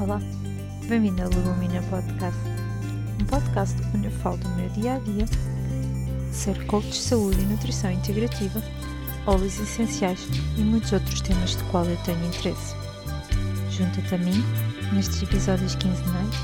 Olá, 0.00 0.18
bem-vindo 0.88 1.22
ao 1.22 1.28
Legumina 1.28 1.82
Podcast, 1.90 2.40
um 3.20 3.24
podcast 3.26 3.76
onde 3.94 4.06
eu 4.06 4.10
falo 4.10 4.38
do 4.38 4.48
meu 4.50 4.66
dia 4.70 4.94
a 4.94 4.98
dia, 4.98 5.26
ser 6.32 6.64
coach 6.64 6.88
de 6.88 6.96
saúde 6.96 7.38
e 7.38 7.44
nutrição 7.44 7.90
integrativa, 7.90 8.62
óleos 9.26 9.60
essenciais 9.60 10.26
e 10.56 10.62
muitos 10.62 10.90
outros 10.92 11.20
temas 11.20 11.54
de 11.54 11.62
qual 11.64 11.84
eu 11.84 11.98
tenho 11.98 12.24
interesse. 12.24 12.74
Junta-te 13.70 14.14
a 14.14 14.18
mim 14.18 14.42
nestes 14.94 15.22
episódios 15.22 15.74
quinzenais, 15.74 16.34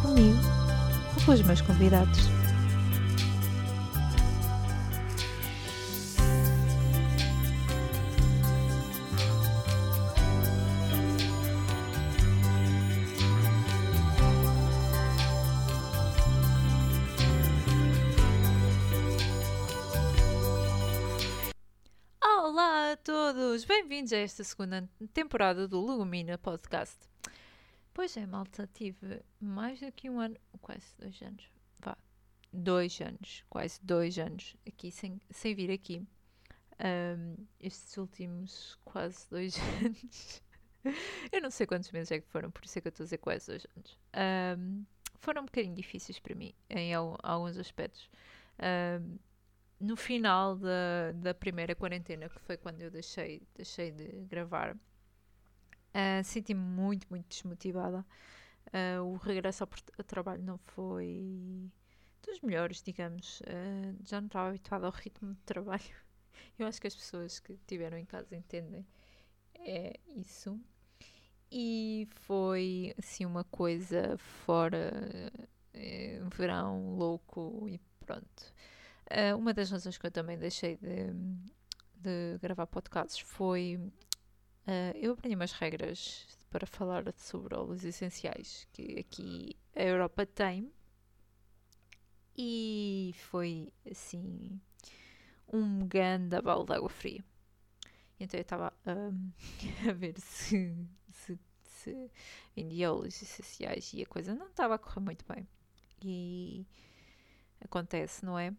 comigo 0.00 0.38
ou 1.16 1.24
com 1.24 1.32
os 1.32 1.42
meus 1.42 1.60
convidados. 1.62 2.35
Todos! 23.06 23.64
Bem-vindos 23.64 24.12
a 24.12 24.16
esta 24.16 24.42
segunda 24.42 24.90
temporada 25.14 25.68
do 25.68 25.80
Legumina 25.80 26.36
Podcast. 26.36 26.96
Pois 27.94 28.16
é, 28.16 28.26
malta, 28.26 28.68
tive 28.74 29.22
mais 29.40 29.78
do 29.78 29.92
que 29.92 30.10
um 30.10 30.18
ano, 30.18 30.36
quase 30.60 30.92
dois 30.98 31.22
anos, 31.22 31.48
vá, 31.78 31.96
dois 32.52 33.00
anos, 33.00 33.44
quase 33.48 33.78
dois 33.80 34.18
anos 34.18 34.56
aqui 34.66 34.90
sem, 34.90 35.20
sem 35.30 35.54
vir 35.54 35.70
aqui. 35.70 36.02
Um, 36.84 37.46
estes 37.60 37.96
últimos 37.96 38.76
quase 38.84 39.30
dois 39.30 39.54
anos, 39.84 40.42
eu 41.30 41.40
não 41.40 41.52
sei 41.52 41.64
quantos 41.64 41.92
meses 41.92 42.10
é 42.10 42.18
que 42.18 42.26
foram, 42.26 42.50
por 42.50 42.64
isso 42.64 42.76
é 42.76 42.82
que 42.82 42.88
eu 42.88 42.90
estou 42.90 43.04
a 43.04 43.06
dizer 43.06 43.18
quase 43.18 43.46
dois 43.46 43.66
anos. 43.76 43.98
Um, 44.58 44.84
foram 45.20 45.42
um 45.42 45.44
bocadinho 45.44 45.76
difíceis 45.76 46.18
para 46.18 46.34
mim 46.34 46.52
em 46.68 46.92
al- 46.92 47.20
alguns 47.22 47.56
aspectos. 47.56 48.10
Um, 48.58 49.16
no 49.80 49.96
final 49.96 50.56
da, 50.56 51.12
da 51.14 51.34
primeira 51.34 51.74
quarentena, 51.74 52.28
que 52.28 52.40
foi 52.40 52.56
quando 52.56 52.80
eu 52.80 52.90
deixei, 52.90 53.42
deixei 53.56 53.90
de 53.92 54.06
gravar, 54.26 54.76
ah, 55.94 56.22
senti-me 56.22 56.60
muito, 56.60 57.06
muito 57.10 57.26
desmotivada. 57.28 58.04
Ah, 58.72 59.02
o 59.02 59.16
regresso 59.16 59.64
ao, 59.64 59.70
ao 59.98 60.04
trabalho 60.04 60.42
não 60.42 60.58
foi 60.58 61.70
dos 62.26 62.40
melhores, 62.40 62.82
digamos. 62.82 63.42
Ah, 63.46 63.94
já 64.04 64.20
não 64.20 64.26
estava 64.26 64.48
habituada 64.50 64.86
ao 64.86 64.92
ritmo 64.92 65.34
de 65.34 65.40
trabalho. 65.42 65.82
Eu 66.58 66.66
acho 66.66 66.80
que 66.80 66.86
as 66.86 66.94
pessoas 66.94 67.40
que 67.40 67.52
estiveram 67.54 67.98
em 67.98 68.04
casa 68.04 68.36
entendem 68.36 68.86
é 69.56 69.98
isso. 70.16 70.60
E 71.50 72.08
foi 72.10 72.94
assim 72.98 73.24
uma 73.24 73.44
coisa 73.44 74.16
fora 74.18 74.92
eh, 75.74 76.20
verão 76.34 76.96
louco 76.96 77.66
e 77.68 77.78
pronto. 78.04 78.54
Uh, 79.10 79.36
uma 79.36 79.54
das 79.54 79.70
razões 79.70 79.96
que 79.96 80.06
eu 80.06 80.10
também 80.10 80.36
deixei 80.36 80.76
de, 80.76 81.12
de 81.94 82.38
gravar 82.40 82.66
podcasts 82.66 83.20
foi 83.20 83.76
uh, 83.76 84.96
eu 84.96 85.12
aprendi 85.12 85.36
umas 85.36 85.52
regras 85.52 86.26
para 86.50 86.66
falar 86.66 87.04
sobre 87.16 87.54
óleos 87.54 87.84
essenciais 87.84 88.66
que 88.72 88.98
aqui 88.98 89.56
a 89.76 89.82
Europa 89.82 90.26
tem 90.26 90.72
e 92.36 93.14
foi 93.16 93.72
assim 93.90 94.60
um 95.52 95.86
grande 95.86 96.40
balde 96.42 96.66
de 96.66 96.72
água 96.74 96.88
fria. 96.88 97.24
Então 98.18 98.38
eu 98.38 98.42
estava 98.42 98.72
um, 98.86 99.30
a 99.88 99.92
ver 99.92 100.18
se, 100.18 100.74
se, 101.10 101.38
se 101.62 102.10
vendia 102.54 102.92
óleos 102.92 103.20
essenciais 103.22 103.92
e 103.92 104.02
a 104.02 104.06
coisa 104.06 104.34
não 104.34 104.48
estava 104.48 104.74
a 104.74 104.78
correr 104.78 105.00
muito 105.00 105.24
bem. 105.26 105.46
E 106.02 106.66
acontece, 107.60 108.24
não 108.24 108.38
é? 108.38 108.54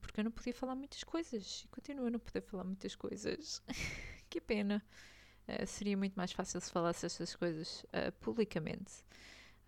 Porque 0.00 0.20
eu 0.20 0.24
não 0.24 0.30
podia 0.30 0.52
falar 0.52 0.74
muitas 0.74 1.02
coisas 1.02 1.62
e 1.64 1.68
continuo 1.68 2.06
a 2.06 2.10
não 2.10 2.18
poder 2.18 2.42
falar 2.42 2.64
muitas 2.64 2.94
coisas. 2.94 3.62
que 4.30 4.40
pena. 4.40 4.82
Uh, 5.48 5.66
seria 5.66 5.96
muito 5.96 6.14
mais 6.14 6.30
fácil 6.30 6.60
se 6.60 6.70
falasse 6.70 7.06
estas 7.06 7.34
coisas 7.34 7.84
uh, 7.86 8.12
publicamente, 8.20 9.02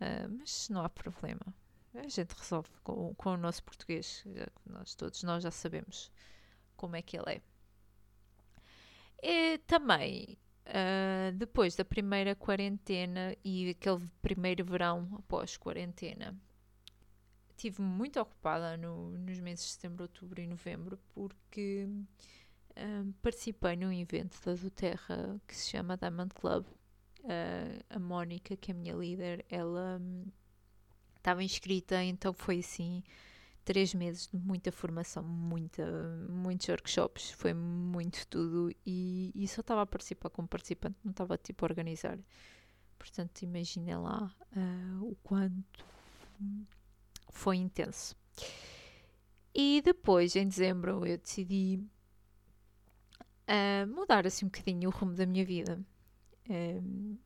uh, 0.01 0.29
mas 0.39 0.69
não 0.69 0.85
há 0.85 0.89
problema. 0.89 1.43
A 1.95 2.09
gente 2.09 2.33
resolve 2.33 2.71
com, 2.85 3.13
com 3.17 3.31
o 3.31 3.37
nosso 3.37 3.63
português. 3.65 4.25
Nós 4.65 4.95
todos 4.95 5.23
nós 5.25 5.43
já 5.43 5.51
sabemos 5.51 6.11
como 6.77 6.97
é 6.97 7.03
que 7.03 7.19
ele 7.19 7.35
é. 7.35 7.43
E 9.23 9.59
também, 9.67 10.39
depois 11.37 11.77
da 11.77 11.85
primeira 11.85 12.35
quarentena 12.35 13.37
e 13.45 13.69
aquele 13.69 14.09
primeiro 14.23 14.65
verão 14.65 15.07
após 15.19 15.59
quarentena, 15.59 16.35
estive 17.57 17.81
muito 17.83 18.21
ocupada 18.21 18.77
no, 18.77 19.17
nos 19.19 19.39
meses 19.39 19.65
de 19.65 19.71
setembro, 19.73 20.05
outubro 20.05 20.41
e 20.41 20.47
novembro 20.47 20.99
porque 21.15 21.89
um, 22.77 23.13
participei 23.23 23.77
num 23.77 23.93
evento 23.93 24.39
da 24.45 24.55
Doterra 24.55 25.41
que 25.47 25.55
se 25.55 25.71
chama 25.71 25.97
Diamond 25.97 26.35
Club. 26.35 26.67
Uh, 27.21 27.79
a 27.89 28.01
Mónica, 28.01 28.57
que 28.57 28.73
é 28.73 28.75
a 28.75 28.77
minha 28.77 28.95
líder, 28.95 29.45
ela 29.49 30.01
estava 31.17 31.41
um, 31.41 31.45
inscrita, 31.45 32.03
então 32.03 32.33
foi 32.33 32.59
assim 32.59 33.03
três 33.65 33.95
meses 33.95 34.27
de 34.27 34.37
muita 34.37 34.73
formação, 34.73 35.23
muita, 35.23 35.85
muitos 36.29 36.69
workshops, 36.69 37.31
foi 37.31 37.55
muito 37.55 38.27
tudo 38.27 38.75
e, 38.85 39.31
e 39.35 39.47
só 39.47 39.61
estava 39.61 39.83
a 39.83 39.87
participar 39.87 40.31
como 40.31 40.49
participante, 40.49 40.97
não 41.05 41.13
estava 41.13 41.39
tipo 41.39 41.65
a 41.65 41.69
organizar. 41.69 42.19
Portanto, 42.99 43.43
imaginem 43.43 43.97
lá 43.97 44.35
uh, 44.57 45.05
o 45.05 45.17
quanto 45.23 45.85
foi 47.33 47.57
intenso. 47.57 48.17
E 49.55 49.83
depois, 49.83 50.37
em 50.37 50.47
dezembro, 50.47 51.05
eu 51.07 51.19
decidi 51.19 51.81
uh, 53.49 53.87
mudar 53.89 54.27
assim 54.27 54.47
um 54.47 54.49
bocadinho 54.49 54.89
o 54.89 54.93
rumo 54.93 55.15
da 55.15 55.27
minha 55.27 55.45
vida. 55.45 55.79
Um, 56.49 57.17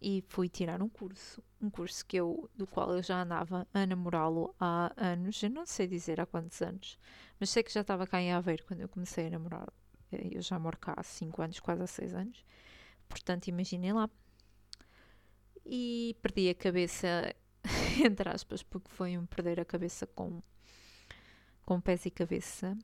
e 0.00 0.22
fui 0.28 0.48
tirar 0.48 0.82
um 0.82 0.88
curso, 0.88 1.42
um 1.60 1.70
curso 1.70 2.04
que 2.04 2.16
eu, 2.16 2.48
do 2.54 2.66
qual 2.66 2.94
eu 2.94 3.02
já 3.02 3.22
andava 3.22 3.66
a 3.72 3.86
namorá-lo 3.86 4.54
há 4.60 4.92
anos, 4.96 5.42
eu 5.42 5.50
não 5.50 5.64
sei 5.64 5.86
dizer 5.86 6.20
há 6.20 6.26
quantos 6.26 6.60
anos, 6.60 6.98
mas 7.40 7.50
sei 7.50 7.62
que 7.62 7.72
já 7.72 7.80
estava 7.80 8.06
cá 8.06 8.20
em 8.20 8.32
Aveiro 8.32 8.64
quando 8.66 8.80
eu 8.80 8.88
comecei 8.88 9.26
a 9.26 9.30
namorar. 9.30 9.72
Eu 10.12 10.40
já 10.40 10.58
moro 10.58 10.78
cá 10.78 10.94
há 10.96 11.02
5 11.02 11.42
anos, 11.42 11.60
quase 11.60 11.82
há 11.82 11.86
6 11.86 12.14
anos. 12.14 12.44
Portanto, 13.08 13.48
imaginem 13.48 13.92
lá. 13.92 14.08
E 15.64 16.16
perdi 16.22 16.48
a 16.48 16.54
cabeça 16.54 17.34
entre 18.04 18.28
aspas, 18.28 18.62
porque 18.62 18.90
foi 18.90 19.16
um 19.16 19.26
perder 19.26 19.60
a 19.60 19.64
cabeça 19.64 20.06
com, 20.06 20.42
com 21.64 21.80
pés 21.80 22.06
e 22.06 22.10
cabeça. 22.10 22.76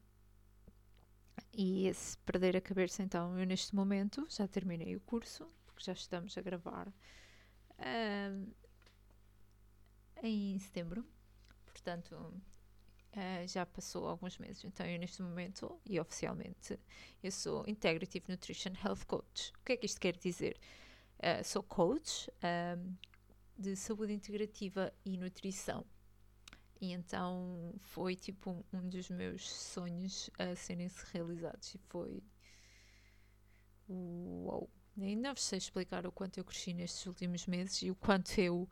E 1.53 1.87
esse 1.87 2.17
perder 2.19 2.57
a 2.57 2.61
cabeça, 2.61 3.03
então, 3.03 3.39
eu 3.39 3.47
neste 3.47 3.75
momento 3.75 4.27
já 4.31 4.47
terminei 4.49 4.97
o 4.97 5.01
curso, 5.01 5.47
porque 5.67 5.85
já 5.85 5.93
estamos 5.93 6.37
a 6.39 6.41
gravar 6.41 6.89
uh, 6.89 8.55
em 10.23 10.59
setembro, 10.59 11.05
portanto, 11.67 12.13
uh, 12.15 13.49
já 13.49 13.67
passou 13.67 14.09
alguns 14.09 14.39
meses. 14.39 14.65
Então, 14.65 14.87
eu 14.87 14.99
neste 14.99 15.23
momento, 15.23 15.79
e 15.85 16.01
oficialmente, 16.01 16.79
eu 17.23 17.31
sou 17.33 17.65
Integrative 17.67 18.25
Nutrition 18.29 18.73
Health 18.85 19.05
Coach. 19.07 19.53
O 19.61 19.65
que 19.65 19.73
é 19.73 19.77
que 19.77 19.87
isto 19.87 20.01
quer 20.01 20.17
dizer? 20.17 20.59
Uh, 21.19 21.45
sou 21.45 21.63
coach 21.63 22.31
de 23.57 23.77
saúde 23.77 24.13
integrativa 24.13 24.93
e 25.05 25.17
nutrição. 25.17 25.85
E 26.81 26.93
então 26.93 27.75
foi 27.79 28.17
tipo 28.17 28.65
um 28.73 28.89
dos 28.89 29.09
meus 29.09 29.49
sonhos 29.49 30.31
a 30.39 30.55
serem-se 30.57 31.05
realizados 31.13 31.75
e 31.75 31.79
foi. 31.79 32.23
Uau! 33.89 34.69
Nem 34.97 35.17
não 35.17 35.35
sei 35.37 35.59
explicar 35.59 36.07
o 36.07 36.13
quanto 36.13 36.39
eu 36.39 36.45
cresci 36.45 36.75
nestes 36.75 37.07
últimos 37.07 37.47
meses 37.47 37.83
e 37.83 37.91
o 37.91 37.95
quanto 37.95 38.39
eu 38.39 38.69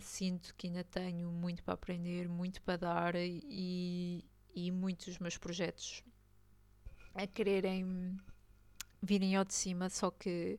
sinto 0.00 0.54
que 0.54 0.66
ainda 0.66 0.84
tenho 0.84 1.30
muito 1.30 1.62
para 1.64 1.74
aprender, 1.74 2.28
muito 2.28 2.62
para 2.62 2.76
dar 2.76 3.14
e, 3.16 4.24
e 4.54 4.70
muitos 4.70 5.06
dos 5.06 5.18
meus 5.18 5.36
projetos 5.36 6.04
a 7.14 7.26
quererem 7.26 8.16
virem 9.02 9.36
ao 9.36 9.44
de 9.44 9.54
cima, 9.54 9.88
só 9.88 10.10
que 10.10 10.58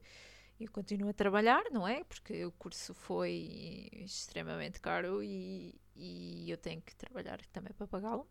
eu 0.60 0.72
continuo 0.72 1.10
a 1.10 1.14
trabalhar, 1.14 1.64
não 1.72 1.88
é? 1.88 2.04
Porque 2.04 2.46
o 2.46 2.52
curso 2.54 2.94
foi 2.94 3.90
extremamente 3.92 4.80
caro 4.80 5.22
e, 5.22 5.76
e 5.96 6.50
eu 6.50 6.58
tenho 6.58 6.82
que 6.82 6.96
trabalhar 6.96 7.44
também 7.48 7.74
para 7.74 7.88
pagá-lo. 7.88 8.28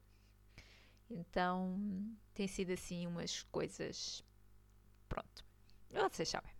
Então 1.10 1.78
tem 2.32 2.48
sido 2.48 2.72
assim 2.72 3.06
umas 3.06 3.42
coisas. 3.44 4.24
Pronto. 5.08 5.44
Vocês 5.90 6.28
sabem. 6.28 6.52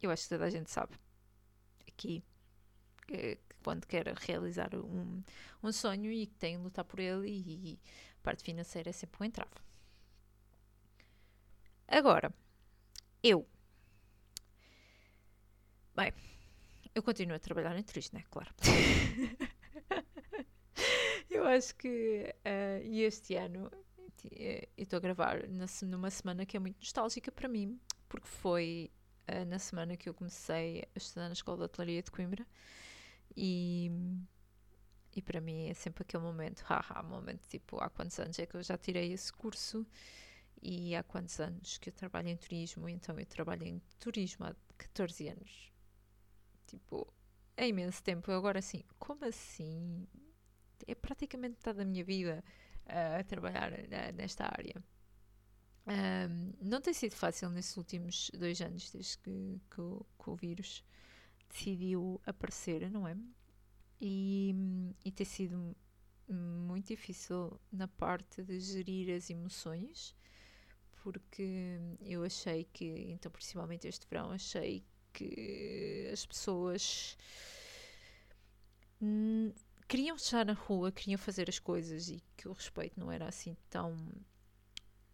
Eu 0.00 0.10
acho 0.10 0.24
que 0.24 0.28
toda 0.28 0.44
a 0.44 0.50
gente 0.50 0.70
sabe. 0.70 0.94
Aqui. 1.88 2.22
Que, 3.06 3.36
que 3.36 3.56
quando 3.62 3.84
quer 3.86 4.06
realizar 4.14 4.74
um, 4.76 5.22
um 5.60 5.72
sonho 5.72 6.10
e 6.12 6.26
que 6.26 6.34
tem 6.36 6.56
de 6.56 6.62
lutar 6.62 6.84
por 6.84 7.00
ele, 7.00 7.28
e, 7.28 7.72
e 7.72 7.80
a 8.20 8.22
parte 8.22 8.44
financeira 8.44 8.90
é 8.90 8.92
sempre 8.92 9.20
um 9.20 9.24
entrave. 9.24 9.50
Agora, 11.88 12.32
eu 13.22 13.46
Bem, 15.96 16.12
eu 16.94 17.02
continuo 17.02 17.36
a 17.36 17.38
trabalhar 17.38 17.74
em 17.74 17.82
turismo, 17.82 18.18
né? 18.18 18.24
Claro. 18.30 18.50
eu 21.30 21.46
acho 21.46 21.74
que 21.74 22.34
uh, 22.44 22.84
e 22.84 23.00
este 23.00 23.34
ano 23.34 23.70
eu 24.30 24.68
estou 24.76 24.98
a 24.98 25.00
gravar 25.00 25.48
na, 25.48 25.64
numa 25.84 26.10
semana 26.10 26.44
que 26.44 26.54
é 26.54 26.60
muito 26.60 26.76
nostálgica 26.80 27.32
para 27.32 27.48
mim, 27.48 27.80
porque 28.10 28.26
foi 28.26 28.90
uh, 29.26 29.46
na 29.46 29.58
semana 29.58 29.96
que 29.96 30.06
eu 30.06 30.12
comecei 30.12 30.82
a 30.82 30.98
estudar 30.98 31.28
na 31.28 31.32
Escola 31.32 31.56
de 31.56 31.64
Hotelaria 31.64 32.02
de 32.02 32.10
Coimbra 32.10 32.46
e, 33.34 33.90
e 35.14 35.22
para 35.22 35.40
mim 35.40 35.70
é 35.70 35.72
sempre 35.72 36.02
aquele 36.02 36.24
momento, 36.24 36.62
haha, 36.68 37.02
momento 37.02 37.48
tipo, 37.48 37.80
há 37.80 37.88
quantos 37.88 38.18
anos 38.18 38.38
é 38.38 38.44
que 38.44 38.54
eu 38.54 38.62
já 38.62 38.76
tirei 38.76 39.14
esse 39.14 39.32
curso 39.32 39.86
e 40.60 40.94
há 40.94 41.02
quantos 41.02 41.40
anos 41.40 41.78
que 41.78 41.88
eu 41.88 41.94
trabalho 41.94 42.28
em 42.28 42.36
turismo, 42.36 42.86
então 42.86 43.18
eu 43.18 43.24
trabalho 43.24 43.64
em 43.64 43.80
turismo 43.98 44.44
há 44.44 44.54
14 44.76 45.28
anos 45.28 45.74
Tipo, 46.66 47.06
é 47.56 47.68
imenso 47.68 48.02
tempo. 48.02 48.30
Agora 48.30 48.58
assim, 48.58 48.82
como 48.98 49.24
assim? 49.24 50.06
É 50.86 50.94
praticamente 50.94 51.56
metade 51.56 51.78
da 51.78 51.84
minha 51.84 52.04
vida 52.04 52.44
uh, 52.86 53.20
a 53.20 53.24
trabalhar 53.24 53.72
nesta 54.14 54.44
área. 54.44 54.82
Um, 55.86 56.52
não 56.60 56.80
tem 56.80 56.92
sido 56.92 57.14
fácil 57.14 57.48
nesses 57.48 57.76
últimos 57.76 58.30
dois 58.36 58.60
anos, 58.60 58.90
desde 58.90 59.18
que, 59.18 59.60
que, 59.70 59.80
o, 59.80 60.04
que 60.20 60.30
o 60.30 60.34
vírus 60.34 60.84
decidiu 61.48 62.20
aparecer, 62.26 62.90
não 62.90 63.06
é? 63.06 63.16
E, 64.00 64.54
e 65.04 65.12
tem 65.12 65.24
sido 65.24 65.76
muito 66.28 66.88
difícil 66.88 67.58
na 67.70 67.86
parte 67.86 68.42
de 68.42 68.58
gerir 68.58 69.14
as 69.14 69.30
emoções, 69.30 70.14
porque 71.02 71.78
eu 72.00 72.24
achei 72.24 72.64
que, 72.64 72.84
então, 73.12 73.30
principalmente 73.30 73.86
este 73.86 74.06
verão, 74.08 74.32
achei 74.32 74.84
que 75.16 76.10
as 76.12 76.26
pessoas 76.26 77.16
queriam 79.88 80.16
estar 80.16 80.44
na 80.44 80.52
rua, 80.52 80.92
queriam 80.92 81.18
fazer 81.18 81.48
as 81.48 81.58
coisas 81.58 82.08
e 82.08 82.22
que 82.36 82.46
o 82.48 82.52
respeito 82.52 83.00
não 83.00 83.10
era 83.10 83.26
assim 83.26 83.56
tão. 83.70 83.96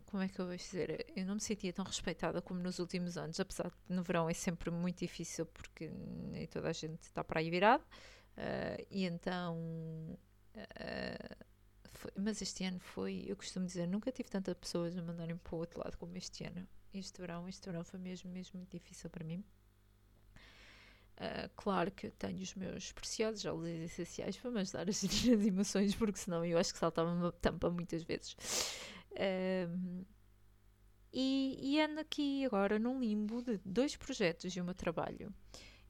Como 0.06 0.22
é 0.22 0.28
que 0.28 0.38
eu 0.38 0.46
vou 0.46 0.56
dizer? 0.56 1.06
Eu 1.16 1.24
não 1.24 1.34
me 1.34 1.40
sentia 1.40 1.72
tão 1.72 1.84
respeitada 1.84 2.42
como 2.42 2.60
nos 2.60 2.78
últimos 2.78 3.16
anos, 3.16 3.40
apesar 3.40 3.70
de 3.70 3.94
no 3.94 4.02
verão 4.02 4.28
é 4.28 4.34
sempre 4.34 4.70
muito 4.70 4.98
difícil 4.98 5.46
porque 5.46 5.88
nem 5.88 6.46
toda 6.46 6.68
a 6.68 6.72
gente 6.72 7.02
está 7.02 7.22
para 7.24 7.40
aí 7.40 7.48
virado. 7.48 7.84
Uh, 8.36 8.86
e 8.90 9.04
então. 9.04 9.56
Uh, 10.54 11.46
foi, 11.84 12.10
mas 12.16 12.42
este 12.42 12.64
ano 12.64 12.80
foi, 12.80 13.24
eu 13.26 13.36
costumo 13.36 13.66
dizer, 13.66 13.86
nunca 13.86 14.10
tive 14.10 14.28
tantas 14.28 14.54
pessoas 14.54 14.96
a 14.96 15.02
mandarem 15.02 15.36
para 15.36 15.54
o 15.54 15.58
outro 15.58 15.78
lado 15.78 15.96
como 15.96 16.16
este 16.16 16.44
ano. 16.44 16.66
Este 16.92 17.20
verão, 17.20 17.48
este 17.48 17.64
verão 17.64 17.84
foi 17.84 17.98
mesmo, 17.98 18.30
mesmo 18.30 18.58
muito 18.58 18.72
difícil 18.72 19.08
para 19.08 19.24
mim. 19.24 19.44
Uh, 21.22 21.48
claro 21.54 21.90
que 21.92 22.08
eu 22.08 22.10
tenho 22.10 22.42
os 22.42 22.52
meus 22.56 22.90
preciosos 22.90 23.44
óleos 23.44 23.92
essenciais 23.92 24.36
para 24.36 24.50
me 24.50 24.60
ajudar 24.60 24.88
a 24.88 24.90
gerir 24.90 25.38
as 25.38 25.46
emoções, 25.46 25.94
porque 25.94 26.18
senão 26.18 26.44
eu 26.44 26.58
acho 26.58 26.72
que 26.72 26.78
saltava 26.78 27.12
uma 27.12 27.30
tampa 27.30 27.70
muitas 27.70 28.02
vezes. 28.02 28.34
E, 31.12 31.58
e 31.60 31.80
ando 31.80 32.00
aqui 32.00 32.44
agora 32.46 32.78
num 32.78 32.98
limbo 32.98 33.42
de 33.42 33.60
dois 33.64 33.94
projetos 33.96 34.56
e 34.56 34.60
o 34.60 34.64
meu 34.64 34.74
trabalho. 34.74 35.32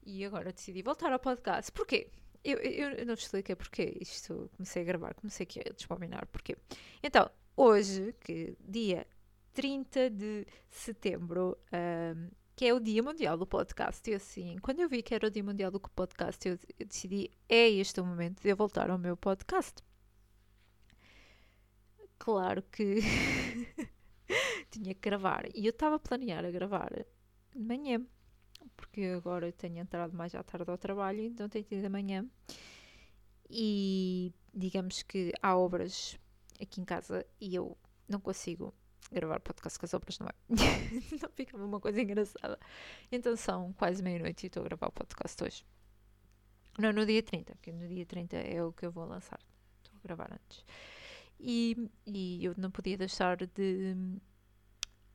E 0.05 0.25
agora 0.25 0.51
decidi 0.51 0.81
voltar 0.81 1.13
ao 1.13 1.19
podcast. 1.19 1.71
Porquê? 1.71 2.11
Eu, 2.43 2.57
eu, 2.57 2.89
eu 2.91 3.05
não 3.05 3.15
vos 3.15 3.23
expliquei 3.23 3.55
porquê. 3.55 3.97
Isto 4.01 4.49
comecei 4.57 4.81
a 4.81 4.85
gravar, 4.85 5.13
comecei 5.13 5.45
aqui 5.45 5.61
a 5.61 5.71
despominar 5.71 6.27
porquê. 6.27 6.57
Então, 7.01 7.31
hoje, 7.55 8.13
que 8.19 8.57
dia 8.59 9.07
30 9.53 10.09
de 10.09 10.45
setembro, 10.69 11.57
um, 11.71 12.29
que 12.55 12.65
é 12.65 12.73
o 12.73 12.79
Dia 12.79 13.01
Mundial 13.01 13.37
do 13.37 13.47
Podcast. 13.47 14.09
E 14.09 14.13
assim, 14.13 14.57
quando 14.61 14.79
eu 14.79 14.89
vi 14.89 15.01
que 15.01 15.13
era 15.15 15.27
o 15.27 15.29
Dia 15.29 15.43
Mundial 15.43 15.71
do 15.71 15.79
Podcast, 15.79 16.47
eu, 16.47 16.57
eu 16.79 16.85
decidi, 16.85 17.31
é 17.49 17.69
este 17.69 17.99
o 17.99 18.05
momento 18.05 18.41
de 18.41 18.49
eu 18.49 18.55
voltar 18.55 18.89
ao 18.89 18.97
meu 18.97 19.17
podcast. 19.17 19.81
Claro 22.19 22.63
que 22.71 22.99
tinha 24.69 24.93
que 24.93 25.01
gravar. 25.01 25.45
E 25.55 25.65
eu 25.65 25.71
estava 25.71 25.95
a 25.95 25.99
planear 25.99 26.45
a 26.45 26.51
gravar 26.51 26.91
de 27.51 27.63
manhã, 27.63 28.05
porque 28.75 29.01
agora 29.15 29.47
eu 29.47 29.53
tenho 29.53 29.79
entrado 29.79 30.15
mais 30.15 30.33
à 30.35 30.43
tarde 30.43 30.69
ao 30.69 30.77
trabalho, 30.77 31.21
então 31.21 31.49
tenho 31.49 31.65
tido 31.65 31.81
de 31.81 31.89
manhã. 31.89 32.25
E 33.49 34.33
digamos 34.53 35.03
que 35.03 35.31
há 35.41 35.57
obras 35.57 36.17
aqui 36.61 36.81
em 36.81 36.85
casa 36.85 37.25
e 37.41 37.55
eu 37.55 37.77
não 38.07 38.19
consigo 38.19 38.73
gravar 39.13 39.39
podcast 39.39 39.79
com 39.79 39.85
as 39.85 39.93
obras 39.93 40.19
não 40.19 40.27
é? 40.27 40.33
não 41.21 41.29
fica 41.29 41.57
uma 41.57 41.79
coisa 41.79 42.01
engraçada. 42.01 42.59
Então 43.11 43.35
são 43.35 43.73
quase 43.73 44.03
meia-noite 44.03 44.45
e 44.45 44.47
estou 44.47 44.61
a 44.61 44.65
gravar 44.65 44.87
o 44.87 44.91
podcast 44.91 45.43
hoje. 45.43 45.65
Não, 46.77 46.91
no 46.91 47.05
dia 47.05 47.21
30, 47.21 47.53
porque 47.55 47.71
no 47.71 47.87
dia 47.87 48.05
30 48.05 48.35
é 48.37 48.63
o 48.63 48.71
que 48.71 48.85
eu 48.85 48.91
vou 48.91 49.05
lançar. 49.05 49.39
Estou 49.83 49.97
a 49.97 50.07
gravar 50.07 50.33
antes. 50.33 50.65
E, 51.39 51.89
e 52.05 52.43
eu 52.45 52.55
não 52.57 52.71
podia 52.71 52.97
deixar 52.97 53.37
de, 53.37 53.95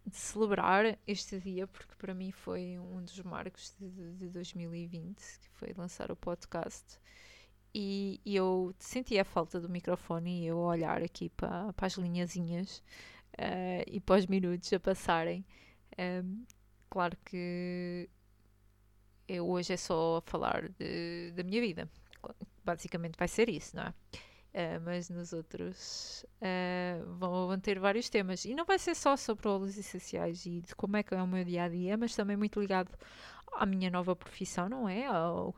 de 0.06 0.16
celebrar 0.16 0.98
este 1.06 1.40
dia, 1.40 1.66
porque 1.66 1.94
para 1.96 2.14
mim 2.14 2.30
foi 2.30 2.78
um 2.78 3.02
dos 3.02 3.18
marcos 3.20 3.74
de, 3.78 4.12
de 4.14 4.28
2020, 4.28 5.16
que 5.16 5.48
foi 5.54 5.74
lançar 5.76 6.12
o 6.12 6.16
podcast. 6.16 7.00
E, 7.74 8.20
e, 8.24 8.34
eu 8.34 8.74
sentia 8.78 9.22
a 9.22 9.24
falta 9.24 9.60
do 9.60 9.68
microfone 9.68 10.42
e 10.42 10.46
eu 10.46 10.58
olhar 10.58 11.02
aqui 11.02 11.28
para, 11.28 11.72
para 11.74 11.86
as 11.86 11.94
linhazinhas 11.94 12.82
uh, 13.34 13.84
e 13.86 14.00
pós 14.00 14.26
minutos 14.26 14.72
a 14.72 14.80
passarem. 14.80 15.44
Um, 15.98 16.44
claro 16.88 17.16
que 17.24 18.08
eu 19.28 19.48
hoje 19.48 19.74
é 19.74 19.76
só 19.76 20.22
falar 20.24 20.68
de, 20.70 21.32
da 21.32 21.42
minha 21.42 21.60
vida. 21.60 21.88
Basicamente 22.64 23.16
vai 23.18 23.28
ser 23.28 23.48
isso, 23.48 23.76
não 23.76 23.84
é? 23.84 23.94
Uh, 24.54 24.80
mas 24.82 25.10
nos 25.10 25.32
outros 25.32 26.24
uh, 26.40 27.14
vão, 27.16 27.58
ter 27.60 27.78
vários 27.78 28.08
temas. 28.08 28.44
E 28.44 28.54
não 28.54 28.64
vai 28.64 28.78
ser 28.78 28.94
só 28.94 29.16
sobre 29.16 29.46
óleos 29.48 29.76
essenciais 29.76 30.46
e 30.46 30.60
de 30.62 30.74
como 30.74 30.96
é 30.96 31.02
que 31.02 31.14
é 31.14 31.22
o 31.22 31.26
meu 31.26 31.44
dia 31.44 31.64
a 31.64 31.68
dia, 31.68 31.96
mas 31.96 32.16
também 32.16 32.36
muito 32.36 32.58
ligado 32.58 32.90
à 33.52 33.66
minha 33.66 33.90
nova 33.90 34.16
profissão, 34.16 34.68
não 34.68 34.88
é? 34.88 35.06
Ao, 35.06 35.54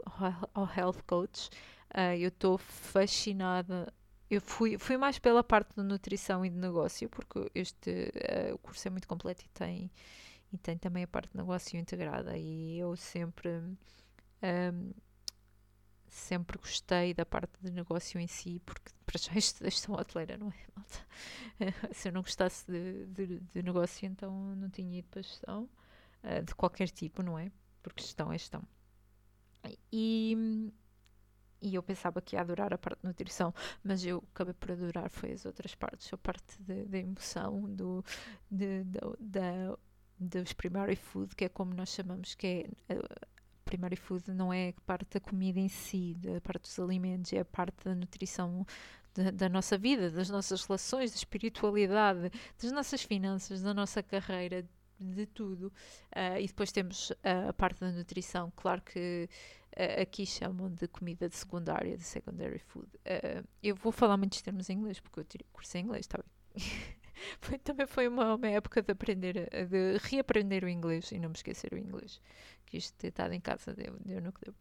ao 0.55 0.69
health 0.76 1.02
coach. 1.06 1.49
Uh, 1.94 2.14
eu 2.19 2.28
estou 2.28 2.58
fascinada 2.58 3.93
eu 4.31 4.41
fui, 4.41 4.79
fui 4.79 4.97
mais 4.97 5.19
pela 5.19 5.43
parte 5.43 5.75
de 5.75 5.82
nutrição 5.82 6.44
e 6.44 6.50
de 6.50 6.56
negócio, 6.56 7.09
porque 7.09 7.50
este 7.55 8.12
uh, 8.50 8.54
o 8.54 8.59
curso 8.59 8.87
é 8.87 8.90
muito 8.90 9.09
completo 9.09 9.45
e 9.45 9.49
tem, 9.49 9.90
e 10.52 10.59
tem 10.59 10.78
também 10.78 11.02
a 11.02 11.09
parte 11.09 11.33
de 11.33 11.37
negócio 11.37 11.78
integrada. 11.78 12.38
E 12.38 12.78
eu 12.78 12.95
sempre, 12.97 13.49
um, 13.49 13.76
ehm, 14.43 14.93
sempre 16.07 16.59
gostei 16.59 17.12
da 17.12 17.26
parte 17.26 17.52
de 17.61 17.73
negócio 17.73 18.21
em 18.21 18.28
si, 18.28 18.62
porque 18.64 18.93
para 19.04 19.19
já 19.19 19.33
estudei 19.38 19.71
gestão 19.71 19.97
hoteleira, 19.97 20.38
não 20.38 20.49
é, 20.49 20.66
malta? 20.76 21.07
Se 21.95 22.09
eu 22.09 22.12
não 22.12 22.23
gostasse 22.23 22.71
de, 22.71 23.07
de, 23.07 23.40
de, 23.40 23.62
negócio, 23.64 24.07
então 24.07 24.33
não 24.54 24.71
tinha 24.71 25.00
ido 25.00 25.09
para 25.09 25.23
gestão, 25.23 25.69
uh, 26.23 26.45
de 26.45 26.54
qualquer 26.54 26.88
tipo, 26.90 27.21
não 27.23 27.37
é? 27.37 27.50
Porque 27.83 28.02
gestão 28.02 28.33
é 28.33 28.38
gestão. 28.38 28.62
E 29.93 30.73
e 31.61 31.75
eu 31.75 31.83
pensava 31.83 32.21
que 32.21 32.37
ia 32.37 32.40
adorar 32.40 32.73
a 32.73 32.79
parte 32.79 33.00
de 33.00 33.09
nutrição, 33.09 33.55
mas 33.83 34.05
eu 34.05 34.23
acabei 34.35 34.55
por 34.55 34.73
adorar 34.73 35.11
foi 35.11 35.33
as 35.33 35.45
outras 35.45 35.75
partes, 35.75 36.12
a 36.12 36.19
parte 36.19 36.61
da 36.62 36.99
emoção, 36.99 37.62
do, 37.69 38.05
de, 38.50 38.85
de, 38.85 39.00
da, 39.19 39.76
dos 40.19 40.52
primary 40.52 40.97
food, 40.97 41.35
que 41.35 41.45
é 41.45 41.49
como 41.49 41.75
nós 41.75 41.90
chamamos, 41.90 42.35
que 42.35 42.67
é 42.88 42.97
primary 43.71 43.97
food 43.97 44.33
não 44.33 44.52
é 44.52 44.71
a 44.71 44.81
parte 44.85 45.14
da 45.14 45.21
comida 45.21 45.61
em 45.61 45.69
si, 45.69 46.17
da 46.19 46.40
parte 46.40 46.62
dos 46.62 46.79
alimentos, 46.79 47.33
é 47.33 47.38
a 47.38 47.45
parte 47.45 47.85
da 47.85 47.95
nutrição 47.95 48.67
da, 49.35 49.49
nossa 49.49 49.76
vida, 49.76 50.11
das 50.11 50.29
nossas 50.29 50.64
relações, 50.64 51.11
da 51.11 51.17
espiritualidade, 51.17 52.31
das 52.61 52.73
nossas 52.73 53.02
finanças, 53.02 53.62
da 53.62 53.75
nossa 53.75 54.02
carreira, 54.02 54.64
de 54.99 55.26
tudo. 55.26 55.73
Uh, 56.14 56.38
e 56.40 56.47
depois 56.47 56.71
temos 56.71 57.11
uh, 57.11 57.49
a 57.49 57.52
parte 57.52 57.81
da 57.81 57.90
nutrição, 57.90 58.52
claro 58.55 58.83
que 58.83 59.29
uh, 59.77 60.03
aqui 60.03 60.27
chamam 60.27 60.71
de 60.71 60.89
comida 60.89 61.29
de 61.29 61.37
secundária, 61.37 61.97
de 61.97 62.05
secondary 62.05 62.59
food. 62.59 62.89
eu 63.62 63.75
vou 63.77 63.93
falar 63.93 64.17
muitos 64.17 64.43
termos 64.43 64.69
em 64.71 64.75
inglês 64.75 65.00
porque 65.00 65.21
eu 65.21 65.25
tirei 65.25 65.47
curso 65.53 65.77
em 65.77 65.83
inglês, 65.83 66.07
tá 66.07 66.23
foi, 67.41 67.59
também 67.59 67.87
foi 67.87 68.09
uma, 68.09 68.35
uma, 68.35 68.49
época 68.49 68.83
de 68.83 68.93
aprender, 68.93 69.49
de 69.69 69.99
reaprender 70.03 70.65
o 70.65 70.69
inglês 70.69 71.11
e 71.12 71.19
não 71.19 71.29
me 71.29 71.37
esquecer 71.37 71.73
o 71.73 71.79
inglês. 71.79 72.21
Que 72.67 72.77
isto 72.79 72.97
ter 72.97 73.09
estado 73.09 73.33
em 73.33 73.41
casa 73.41 73.75
deu, 73.75 73.97
deu 74.00 74.21
no 74.21 74.33
que 74.33 74.45
deu. 74.45 74.55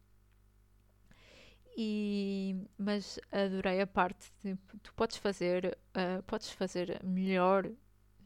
E, 1.76 2.56
mas 2.76 3.18
adorei 3.30 3.80
a 3.80 3.86
parte 3.86 4.32
de 4.42 4.56
tu 4.82 4.92
podes 4.94 5.16
fazer, 5.16 5.78
uh, 5.94 6.22
podes 6.24 6.50
fazer 6.50 7.00
melhor, 7.04 7.70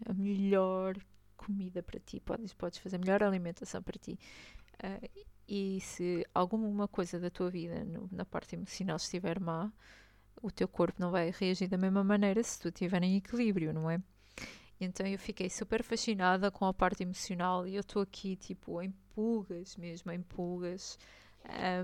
a 0.06 0.12
melhor 0.12 0.96
comida 1.36 1.82
para 1.82 2.00
ti, 2.00 2.20
podes, 2.20 2.54
podes 2.54 2.78
fazer 2.78 2.98
melhor 2.98 3.22
alimentação 3.22 3.82
para 3.82 3.98
ti. 3.98 4.18
Uh, 4.82 5.26
e 5.48 5.80
se 5.80 6.26
alguma 6.34 6.88
coisa 6.88 7.18
da 7.18 7.30
tua 7.30 7.50
vida, 7.50 7.84
no, 7.84 8.08
na 8.10 8.24
parte 8.24 8.54
emocional, 8.54 8.96
estiver 8.96 9.38
má, 9.40 9.72
o 10.42 10.50
teu 10.50 10.68
corpo 10.68 11.00
não 11.00 11.10
vai 11.10 11.30
reagir 11.30 11.68
da 11.68 11.78
mesma 11.78 12.04
maneira 12.04 12.42
se 12.42 12.60
tu 12.60 12.68
estiver 12.68 13.02
em 13.02 13.16
equilíbrio, 13.16 13.72
não 13.72 13.90
é? 13.90 14.00
Então 14.80 15.06
eu 15.06 15.18
fiquei 15.18 15.48
super 15.48 15.82
fascinada 15.82 16.50
com 16.50 16.66
a 16.66 16.74
parte 16.74 17.02
emocional 17.02 17.66
e 17.66 17.74
eu 17.76 17.80
estou 17.80 18.02
aqui, 18.02 18.36
tipo, 18.36 18.82
em 18.82 18.92
pulgas 19.14 19.76
mesmo, 19.76 20.10
em 20.10 20.20
pulgas. 20.22 20.98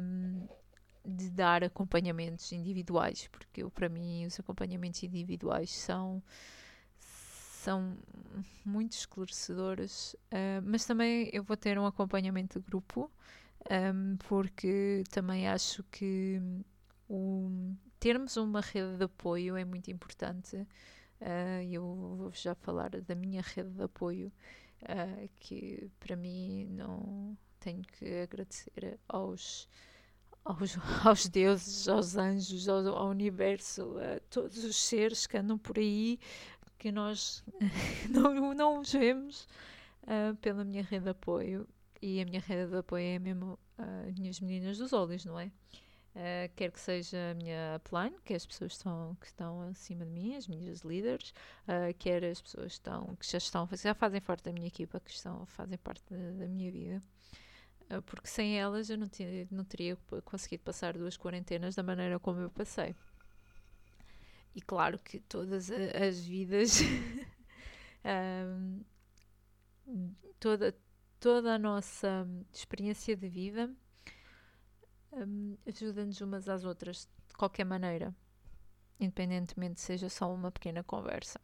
um, 0.02 0.46
de 1.04 1.30
dar 1.30 1.64
acompanhamentos 1.64 2.52
individuais, 2.52 3.28
porque 3.28 3.64
para 3.70 3.88
mim 3.88 4.26
os 4.26 4.38
acompanhamentos 4.38 5.02
individuais 5.02 5.70
são 5.70 6.22
são 6.98 7.94
muito 8.64 8.92
esclarecedores, 8.92 10.14
uh, 10.32 10.62
mas 10.64 10.86
também 10.86 11.28
eu 11.30 11.42
vou 11.42 11.56
ter 11.58 11.78
um 11.78 11.84
acompanhamento 11.84 12.58
de 12.58 12.64
grupo, 12.64 13.10
um, 13.68 14.16
porque 14.28 15.04
também 15.10 15.48
acho 15.48 15.82
que 15.84 16.40
o, 17.08 17.74
termos 17.98 18.36
uma 18.36 18.60
rede 18.60 18.96
de 18.96 19.04
apoio 19.04 19.56
é 19.56 19.64
muito 19.64 19.90
importante. 19.90 20.56
Uh, 21.20 21.62
eu 21.70 21.82
vou 22.16 22.32
já 22.32 22.54
falar 22.54 22.90
da 22.90 23.14
minha 23.14 23.42
rede 23.42 23.70
de 23.70 23.82
apoio, 23.82 24.32
uh, 24.82 25.28
que 25.38 25.90
para 26.00 26.16
mim 26.16 26.66
não 26.70 27.36
tenho 27.58 27.82
que 27.82 28.22
agradecer 28.22 28.98
aos, 29.08 29.68
aos, 30.44 30.76
aos 31.04 31.28
deuses, 31.28 31.88
aos 31.88 32.16
anjos, 32.16 32.68
ao, 32.68 32.86
ao 32.88 33.10
universo, 33.10 33.96
a 33.98 34.20
todos 34.30 34.64
os 34.64 34.76
seres 34.76 35.26
que 35.26 35.36
andam 35.36 35.58
por 35.58 35.78
aí 35.78 36.18
que 36.80 36.90
nós 36.90 37.44
não, 38.08 38.54
não 38.54 38.80
os 38.80 38.92
vemos 38.92 39.46
uh, 40.04 40.34
pela 40.36 40.64
minha 40.64 40.82
rede 40.82 41.04
de 41.04 41.10
apoio. 41.10 41.68
E 42.02 42.20
a 42.20 42.24
minha 42.24 42.40
rede 42.40 42.70
de 42.70 42.78
apoio 42.78 43.04
é 43.04 43.18
mesmo 43.18 43.58
uh, 43.78 44.08
as 44.08 44.18
minhas 44.18 44.40
meninas 44.40 44.78
dos 44.78 44.92
olhos, 44.92 45.24
não 45.24 45.38
é? 45.38 45.50
Uh, 46.12 46.50
quer 46.56 46.72
que 46.72 46.80
seja 46.80 47.30
a 47.30 47.34
minha 47.34 47.76
upline, 47.76 48.16
que 48.24 48.34
as 48.34 48.44
pessoas 48.44 48.72
estão, 48.72 49.16
que 49.20 49.26
estão 49.26 49.62
acima 49.62 50.04
de 50.04 50.10
mim, 50.10 50.34
as 50.34 50.48
minhas 50.48 50.80
líderes, 50.80 51.32
uh, 51.68 51.94
quer 51.98 52.24
as 52.24 52.40
pessoas 52.40 52.72
estão, 52.72 53.14
que 53.16 53.30
já 53.30 53.38
estão, 53.38 53.68
já 53.72 53.94
fazem 53.94 54.20
parte 54.20 54.44
da 54.44 54.52
minha 54.52 54.66
equipa, 54.66 54.98
que 54.98 55.10
estão, 55.10 55.46
fazem 55.46 55.78
parte 55.78 56.02
da, 56.10 56.16
da 56.16 56.48
minha 56.48 56.72
vida. 56.72 57.02
Uh, 57.90 58.02
porque 58.02 58.26
sem 58.26 58.58
elas 58.58 58.90
eu 58.90 58.98
não, 58.98 59.08
tinha, 59.08 59.46
não 59.50 59.64
teria 59.64 59.96
conseguido 60.24 60.64
passar 60.64 60.96
duas 60.96 61.16
quarentenas 61.16 61.76
da 61.76 61.82
maneira 61.82 62.18
como 62.18 62.40
eu 62.40 62.50
passei. 62.50 62.94
E 64.54 64.60
claro 64.60 64.98
que 64.98 65.20
todas 65.20 65.70
as 65.70 66.20
vidas, 66.20 66.80
um, 68.04 68.80
toda, 70.40 70.74
toda 71.20 71.54
a 71.54 71.58
nossa 71.58 72.26
experiência 72.52 73.14
de 73.14 73.28
vida 73.28 73.70
um, 75.12 75.56
ajuda-nos 75.66 76.20
umas 76.20 76.48
às 76.48 76.64
outras 76.64 77.08
de 77.28 77.34
qualquer 77.34 77.64
maneira, 77.64 78.14
independentemente 78.98 79.80
seja 79.80 80.08
só 80.08 80.32
uma 80.32 80.50
pequena 80.50 80.82
conversa. 80.82 81.40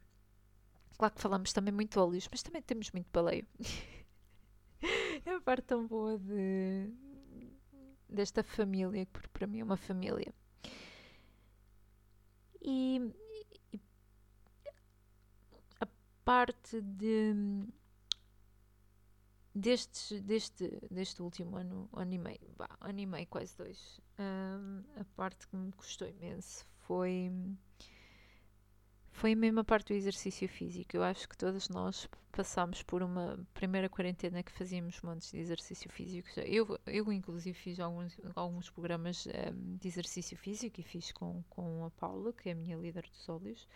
Claro 0.97 1.14
que 1.14 1.21
falamos 1.21 1.52
também 1.52 1.75
muito 1.75 2.00
óleos, 2.00 2.26
mas 2.30 2.42
também 2.42 2.62
temos 2.62 2.90
muito 2.90 3.09
baleio. 3.12 3.47
é 5.26 5.30
a 5.30 5.40
parte 5.40 5.66
tão 5.66 5.87
boa 5.87 6.18
de, 6.18 6.90
desta 8.09 8.42
família, 8.42 9.06
porque 9.12 9.28
para 9.28 9.47
mim 9.47 9.61
é 9.61 9.64
uma 9.64 9.76
família. 9.76 10.33
E, 12.62 13.12
e 13.73 13.80
a 15.80 15.87
parte 16.25 16.80
de 16.80 17.35
deste, 19.57 20.21
deste, 20.21 20.69
deste 20.91 21.23
último 21.23 21.57
ano, 21.57 21.89
ano 21.93 22.13
e 22.13 22.19
meio, 22.19 22.55
bah, 22.57 22.77
ano 22.81 23.01
e 23.01 23.07
meio, 23.07 23.27
quase 23.27 23.57
dois, 23.57 24.01
um, 24.19 24.83
a 25.01 25.05
parte 25.17 25.49
que 25.49 25.57
me 25.57 25.73
custou 25.73 26.07
imenso 26.07 26.67
foi 26.81 27.33
foi 29.13 29.33
a 29.33 29.65
parte 29.65 29.95
do 29.95 29.97
exercício 29.97 30.47
físico. 30.47 30.95
Eu 30.95 31.03
acho 31.03 31.27
que 31.27 31.39
todos 31.39 31.71
nós 31.71 32.07
passámos 32.31 32.83
por 32.83 33.03
uma 33.03 33.39
primeira 33.55 33.89
quarentena 33.89 34.43
que 34.43 34.53
fazíamos 34.53 35.01
montes 35.01 35.33
de 35.33 35.39
exercício 35.39 35.91
físico. 35.91 36.29
Eu, 36.41 36.79
eu 36.87 37.11
inclusive, 37.11 37.57
fiz 37.57 37.81
alguns, 37.81 38.15
alguns 38.35 38.69
programas 38.69 39.27
um, 39.27 39.79
de 39.79 39.89
exercício 39.89 40.37
físico 40.37 40.81
e 40.81 40.85
fiz 40.85 41.13
com, 41.13 41.43
com 41.49 41.87
a 41.87 41.91
Paula, 41.93 42.31
que 42.31 42.51
é 42.51 42.53
a 42.53 42.55
minha 42.55 42.77
líder 42.77 43.09
dos 43.09 43.27
óleos. 43.27 43.67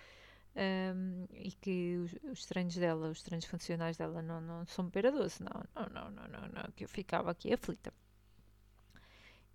Um, 0.56 1.26
e 1.32 1.52
que 1.52 1.96
os, 1.98 2.14
os, 2.30 2.44
treinos 2.44 2.74
dela, 2.74 3.08
os 3.08 3.22
treinos 3.22 3.46
funcionais 3.46 3.96
dela 3.96 4.20
não, 4.20 4.40
não 4.40 4.66
são 4.66 4.86
beira 4.88 5.12
doce, 5.12 5.42
não, 5.42 5.62
não, 5.74 5.86
não, 5.88 6.10
não, 6.10 6.28
não, 6.28 6.48
não, 6.48 6.72
que 6.74 6.84
eu 6.84 6.88
ficava 6.88 7.30
aqui 7.30 7.52
aflita. 7.52 7.92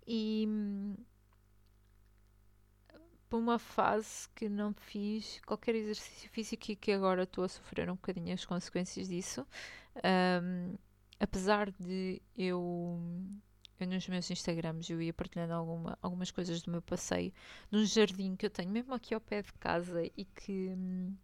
E 0.06 0.48
por 3.28 3.38
uma 3.38 3.58
fase 3.58 4.28
que 4.34 4.48
não 4.48 4.72
fiz 4.72 5.40
qualquer 5.46 5.74
exercício 5.74 6.30
físico 6.30 6.70
e 6.70 6.76
que 6.76 6.92
agora 6.92 7.24
estou 7.24 7.44
a 7.44 7.48
sofrer 7.48 7.90
um 7.90 7.94
bocadinho 7.94 8.32
as 8.32 8.44
consequências 8.44 9.08
disso. 9.08 9.46
Um, 10.42 10.74
apesar 11.18 11.70
de 11.72 12.22
eu, 12.36 13.00
eu 13.80 13.86
nos 13.86 14.08
meus 14.08 14.30
Instagrams 14.30 14.88
eu 14.88 15.00
ia 15.00 15.12
partilhando 15.12 15.52
alguma, 15.52 15.98
algumas 16.02 16.30
coisas 16.30 16.62
do 16.62 16.70
meu 16.70 16.82
passeio 16.82 17.32
num 17.70 17.84
jardim 17.84 18.36
que 18.36 18.46
eu 18.46 18.50
tenho 18.50 18.70
mesmo 18.70 18.94
aqui 18.94 19.14
ao 19.14 19.20
pé 19.20 19.42
de 19.42 19.52
casa 19.54 20.02
e 20.16 20.24
que 20.24 20.70
hum, 20.70 21.14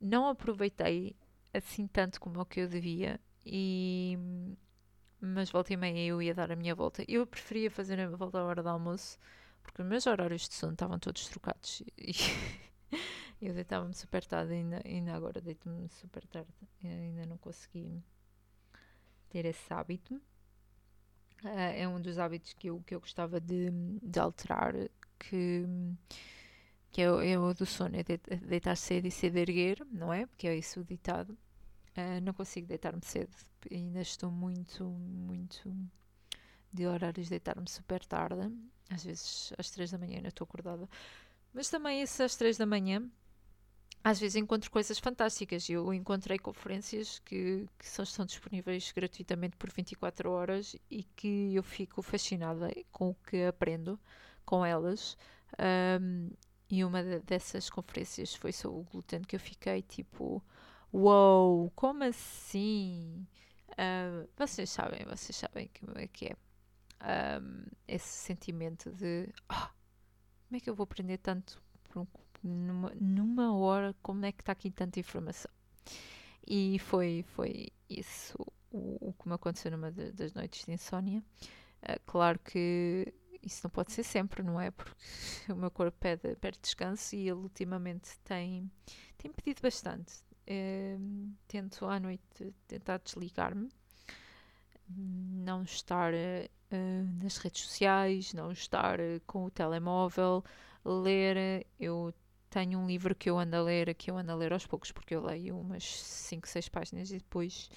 não 0.00 0.28
aproveitei 0.28 1.16
assim 1.52 1.86
tanto 1.86 2.20
como 2.20 2.40
o 2.40 2.46
que 2.46 2.60
eu 2.60 2.68
devia 2.68 3.20
e 3.44 4.18
mas 5.20 5.50
volta 5.50 5.72
e 5.72 5.76
meia 5.76 6.06
eu 6.06 6.20
ia 6.20 6.34
dar 6.34 6.50
a 6.50 6.56
minha 6.56 6.74
volta. 6.74 7.04
Eu 7.06 7.24
preferia 7.24 7.70
fazer 7.70 8.00
a 8.00 8.08
volta 8.08 8.38
à 8.38 8.44
hora 8.44 8.62
do 8.62 8.68
almoço 8.68 9.18
porque 9.62 9.80
os 9.82 9.88
meus 9.88 10.06
horários 10.06 10.48
de 10.48 10.54
sono 10.54 10.72
estavam 10.72 10.98
todos 10.98 11.28
trocados 11.28 11.82
e 11.96 12.12
eu 13.40 13.54
deitava-me 13.54 13.94
super 13.94 14.24
tarde, 14.24 14.52
ainda, 14.54 14.82
ainda 14.84 15.14
agora 15.14 15.40
deito-me 15.40 15.88
super 15.88 16.26
tarde, 16.26 16.52
eu 16.82 16.90
ainda 16.90 17.26
não 17.26 17.38
consegui 17.38 18.02
ter 19.30 19.44
esse 19.46 19.72
hábito. 19.72 20.20
Uh, 21.44 21.48
é 21.76 21.88
um 21.88 22.00
dos 22.00 22.18
hábitos 22.18 22.52
que 22.52 22.68
eu, 22.68 22.82
que 22.86 22.94
eu 22.94 23.00
gostava 23.00 23.40
de, 23.40 23.70
de 24.02 24.20
alterar, 24.20 24.74
que, 25.18 25.66
que 26.90 27.02
é, 27.02 27.32
é 27.32 27.38
o 27.38 27.52
do 27.52 27.66
sono, 27.66 27.96
é 27.96 28.02
deitar 28.38 28.76
cedo 28.76 29.06
e 29.06 29.10
cedo 29.10 29.36
erguer, 29.38 29.84
não 29.90 30.12
é? 30.12 30.26
Porque 30.26 30.46
é 30.46 30.56
isso 30.56 30.80
o 30.80 30.84
ditado. 30.84 31.36
Uh, 31.96 32.20
não 32.22 32.32
consigo 32.32 32.66
deitar-me 32.66 33.04
cedo, 33.04 33.36
ainda 33.70 34.00
estou 34.00 34.30
muito, 34.30 34.84
muito 34.84 35.74
de 36.72 36.86
horários 36.86 37.26
de 37.26 37.30
deitar-me 37.30 37.68
super 37.68 38.04
tarde 38.04 38.50
às 38.92 39.04
vezes 39.04 39.52
às 39.58 39.70
três 39.70 39.90
da 39.90 39.98
manhã 39.98 40.16
ainda 40.16 40.28
estou 40.28 40.44
acordada. 40.44 40.88
Mas 41.52 41.68
também 41.68 42.02
isso 42.02 42.22
às 42.22 42.36
três 42.36 42.56
da 42.56 42.66
manhã, 42.66 43.08
às 44.04 44.18
vezes 44.18 44.36
encontro 44.36 44.70
coisas 44.70 44.98
fantásticas. 44.98 45.68
Eu 45.68 45.92
encontrei 45.94 46.38
conferências 46.38 47.18
que, 47.20 47.66
que 47.78 47.88
são, 47.88 48.02
estão 48.02 48.26
disponíveis 48.26 48.92
gratuitamente 48.92 49.56
por 49.56 49.70
24 49.70 50.30
horas 50.30 50.76
e 50.90 51.04
que 51.04 51.54
eu 51.54 51.62
fico 51.62 52.02
fascinada 52.02 52.70
com 52.90 53.10
o 53.10 53.14
que 53.14 53.44
aprendo 53.44 53.98
com 54.44 54.64
elas. 54.64 55.16
Um, 56.00 56.30
e 56.68 56.84
uma 56.84 57.02
dessas 57.02 57.68
conferências 57.68 58.34
foi 58.34 58.52
sobre 58.52 58.80
o 58.80 58.84
glúten 58.84 59.20
que 59.22 59.36
eu 59.36 59.40
fiquei 59.40 59.82
tipo, 59.82 60.42
uou, 60.92 61.60
wow, 61.60 61.72
como 61.74 62.02
assim? 62.04 63.26
Vocês 64.36 64.70
sabem, 64.70 65.04
vocês 65.04 65.36
sabem 65.36 65.70
como 65.78 65.98
é 65.98 66.06
que 66.06 66.26
é 66.26 66.36
um, 67.40 67.64
esse 67.86 68.08
sentimento 68.08 68.90
de 68.90 69.28
oh, 69.50 69.68
como 70.46 70.56
é 70.56 70.60
que 70.60 70.70
eu 70.70 70.74
vou 70.74 70.84
aprender 70.84 71.18
tanto 71.18 71.62
um, 71.96 72.06
numa, 72.42 72.92
numa 73.00 73.54
hora, 73.54 73.94
como 74.02 74.24
é 74.24 74.32
que 74.32 74.42
está 74.42 74.52
aqui 74.52 74.70
tanta 74.70 74.98
informação? 75.00 75.50
E 76.46 76.78
foi, 76.80 77.24
foi 77.28 77.68
isso 77.88 78.36
o, 78.70 79.08
o 79.08 79.12
que 79.12 79.28
me 79.28 79.34
aconteceu 79.34 79.70
numa 79.70 79.92
de, 79.92 80.12
das 80.12 80.32
noites 80.32 80.64
de 80.64 80.72
insónia. 80.72 81.22
Uh, 81.82 82.00
claro 82.06 82.38
que 82.38 83.12
isso 83.42 83.60
não 83.64 83.70
pode 83.70 83.92
ser 83.92 84.02
sempre, 84.02 84.42
não 84.42 84.60
é? 84.60 84.70
Porque 84.70 84.92
o 85.52 85.56
meu 85.56 85.70
corpo 85.70 85.96
pede, 85.98 86.36
pede 86.36 86.58
descanso 86.60 87.14
e 87.14 87.28
ele 87.28 87.40
ultimamente 87.40 88.18
tem, 88.24 88.70
tem 89.18 89.30
pedido 89.30 89.60
bastante. 89.62 90.22
Uh, 90.48 91.32
tento 91.46 91.86
à 91.86 92.00
noite 92.00 92.54
tentar 92.66 92.98
desligar-me, 92.98 93.68
não 94.88 95.62
estar 95.62 96.12
uh, 96.12 97.22
nas 97.22 97.36
redes 97.36 97.62
sociais, 97.62 98.32
não 98.32 98.50
estar 98.50 98.98
com 99.26 99.44
o 99.44 99.50
telemóvel, 99.50 100.44
ler. 100.84 101.66
Eu 101.78 102.12
tenho 102.52 102.78
um 102.78 102.86
livro 102.86 103.14
que 103.14 103.30
eu 103.30 103.38
ando 103.38 103.56
a 103.56 103.62
ler, 103.62 103.94
que 103.94 104.10
eu 104.10 104.18
ando 104.18 104.30
a 104.30 104.34
ler 104.34 104.52
aos 104.52 104.66
poucos, 104.66 104.92
porque 104.92 105.14
eu 105.14 105.24
leio 105.24 105.58
umas 105.58 105.84
5, 105.84 106.46
6 106.46 106.68
páginas 106.68 107.10
e 107.10 107.14
depois 107.14 107.70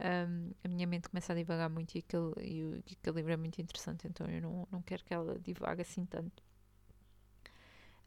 um, 0.00 0.50
a 0.64 0.68
minha 0.68 0.86
mente 0.86 1.08
começa 1.08 1.32
a 1.32 1.36
divagar 1.36 1.70
muito 1.70 1.94
e 1.94 1.98
aquele, 2.00 2.32
e, 2.40 2.82
aquele 2.92 3.16
livro 3.16 3.32
é 3.32 3.36
muito 3.36 3.60
interessante, 3.60 4.08
então 4.08 4.26
eu 4.28 4.42
não, 4.42 4.68
não 4.70 4.82
quero 4.82 5.04
que 5.04 5.14
ela 5.14 5.38
divague 5.38 5.82
assim 5.82 6.04
tanto. 6.04 6.42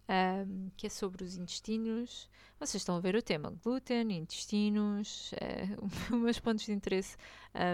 Um, 0.09 0.71
que 0.75 0.87
é 0.87 0.89
sobre 0.89 1.23
os 1.23 1.37
intestinos. 1.37 2.27
Vocês 2.59 2.81
estão 2.81 2.95
a 2.95 2.99
ver 2.99 3.15
o 3.15 3.21
tema: 3.21 3.51
glúten, 3.63 4.11
intestinos, 4.11 5.31
uh, 6.11 6.15
meus 6.17 6.39
pontos 6.39 6.65
de 6.65 6.71
interesse 6.73 7.15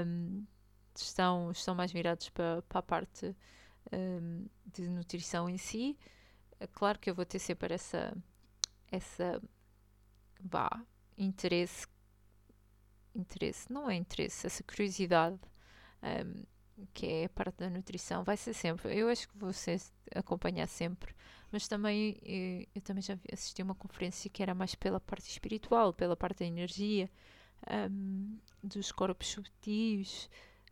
um, 0.05 0.45
estão, 0.93 1.49
estão 1.51 1.73
mais 1.73 1.93
virados 1.93 2.29
para, 2.29 2.61
para 2.63 2.79
a 2.79 2.83
parte 2.83 3.35
um, 3.91 4.45
de 4.65 4.87
nutrição 4.89 5.49
em 5.49 5.57
si. 5.57 5.97
É 6.59 6.67
claro 6.67 6.99
que 6.99 7.09
eu 7.09 7.15
vou 7.15 7.25
ter 7.25 7.39
sempre 7.39 7.73
essa, 7.73 8.15
essa 8.95 9.41
vá, 10.39 10.69
interesse, 11.17 11.87
interesse, 13.13 13.71
não 13.71 13.89
é 13.89 13.95
interesse, 13.95 14.45
essa 14.45 14.63
curiosidade 14.63 15.39
um, 16.03 16.43
que 16.93 17.05
é 17.05 17.25
a 17.25 17.29
parte 17.29 17.57
da 17.57 17.69
nutrição, 17.69 18.23
vai 18.23 18.37
ser 18.37 18.53
sempre. 18.53 18.97
Eu 18.97 19.07
acho 19.09 19.27
que 19.27 19.37
você 19.37 19.77
acompanhar 20.13 20.67
sempre, 20.67 21.15
mas 21.51 21.67
também 21.67 22.17
eu, 22.21 22.67
eu 22.75 22.81
também 22.81 23.01
já 23.01 23.17
assisti 23.31 23.61
uma 23.63 23.75
conferência 23.75 24.29
que 24.29 24.43
era 24.43 24.53
mais 24.53 24.75
pela 24.75 24.99
parte 24.99 25.29
espiritual, 25.29 25.93
pela 25.93 26.15
parte 26.15 26.39
da 26.39 26.45
energia, 26.45 27.09
um, 27.89 28.37
dos 28.61 28.91
corpos 28.91 29.27
subtis, 29.27 30.29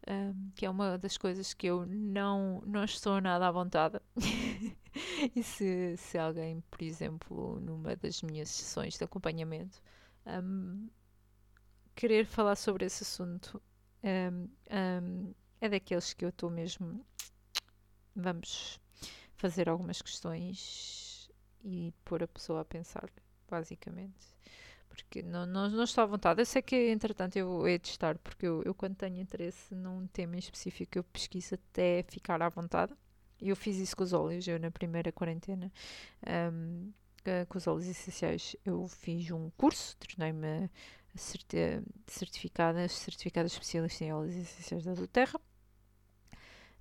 um, 0.08 0.52
que 0.56 0.66
é 0.66 0.70
uma 0.70 0.98
das 0.98 1.18
coisas 1.18 1.54
que 1.54 1.68
eu 1.68 1.86
não, 1.86 2.62
não 2.66 2.84
estou 2.84 3.22
nada 3.22 3.48
à 3.48 3.52
vontade. 3.52 4.00
e 5.36 5.44
se, 5.44 5.96
se 5.98 6.18
alguém, 6.18 6.62
por 6.70 6.82
exemplo, 6.82 7.60
numa 7.60 7.96
das 7.96 8.22
minhas 8.22 8.50
sessões 8.50 8.98
de 8.98 9.04
acompanhamento, 9.04 9.82
um, 10.26 10.90
querer 11.96 12.26
falar 12.26 12.56
sobre 12.56 12.86
esse 12.86 13.04
assunto, 13.04 13.62
é 15.62 15.70
daqueles 15.70 16.14
que 16.14 16.26
eu 16.26 16.30
estou 16.30 16.50
mesmo. 16.50 17.06
Vamos 18.16 18.80
fazer 19.36 19.70
algumas 19.70 20.02
questões 20.02 21.30
e 21.64 21.94
pôr 22.04 22.24
a 22.24 22.28
pessoa 22.28 22.62
a 22.62 22.66
pensar, 22.66 23.10
basicamente. 23.50 24.33
Porque 24.94 25.24
não, 25.24 25.46
não, 25.48 25.70
não 25.70 25.84
estou 25.84 26.04
à 26.04 26.06
vontade. 26.06 26.40
Eu 26.42 26.46
sei 26.46 26.62
que, 26.62 26.76
entretanto, 26.92 27.36
eu 27.36 27.48
vou 27.48 27.80
testar, 27.80 28.16
porque 28.20 28.46
eu, 28.46 28.62
eu, 28.64 28.76
quando 28.76 28.96
tenho 28.96 29.18
interesse 29.18 29.74
num 29.74 30.06
tema 30.08 30.36
em 30.36 30.40
específico, 30.40 31.00
eu 31.00 31.04
pesquiso 31.04 31.56
até 31.56 32.04
ficar 32.04 32.42
à 32.44 32.50
vontade. 32.50 32.94
E 33.42 33.50
eu 33.50 33.56
fiz 33.56 33.78
isso 33.78 33.98
com 33.98 34.04
os 34.04 34.14
óleos, 34.14 34.48
eu 34.48 34.60
na 34.60 34.70
primeira 34.70 35.12
quarentena. 35.12 35.72
Um, 36.28 36.92
com 37.50 37.58
os 37.58 37.66
óleos 37.66 37.88
essenciais, 37.88 38.56
eu 38.64 38.88
fiz 38.88 39.32
um 39.32 39.50
curso, 39.58 39.98
tornei-me 39.98 40.70
certificada, 41.16 42.88
certificada 42.88 43.48
especialista 43.48 44.04
em 44.04 44.14
óleos 44.14 44.36
essenciais 44.36 44.86
da 44.86 45.08
Terra. 45.08 45.40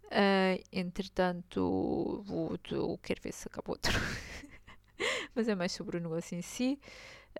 Uh, 0.07 0.63
entretanto, 0.71 2.23
vou, 2.27 2.59
vou, 2.69 2.99
quero 2.99 3.23
ver 3.23 3.33
se 3.33 3.49
acaba 3.49 3.73
outro. 3.73 3.93
Mas 5.35 5.49
é 5.49 5.55
mais 5.55 5.73
sobre 5.73 5.97
o 5.97 6.01
negócio 6.01 6.37
em 6.37 6.43
si. 6.43 6.79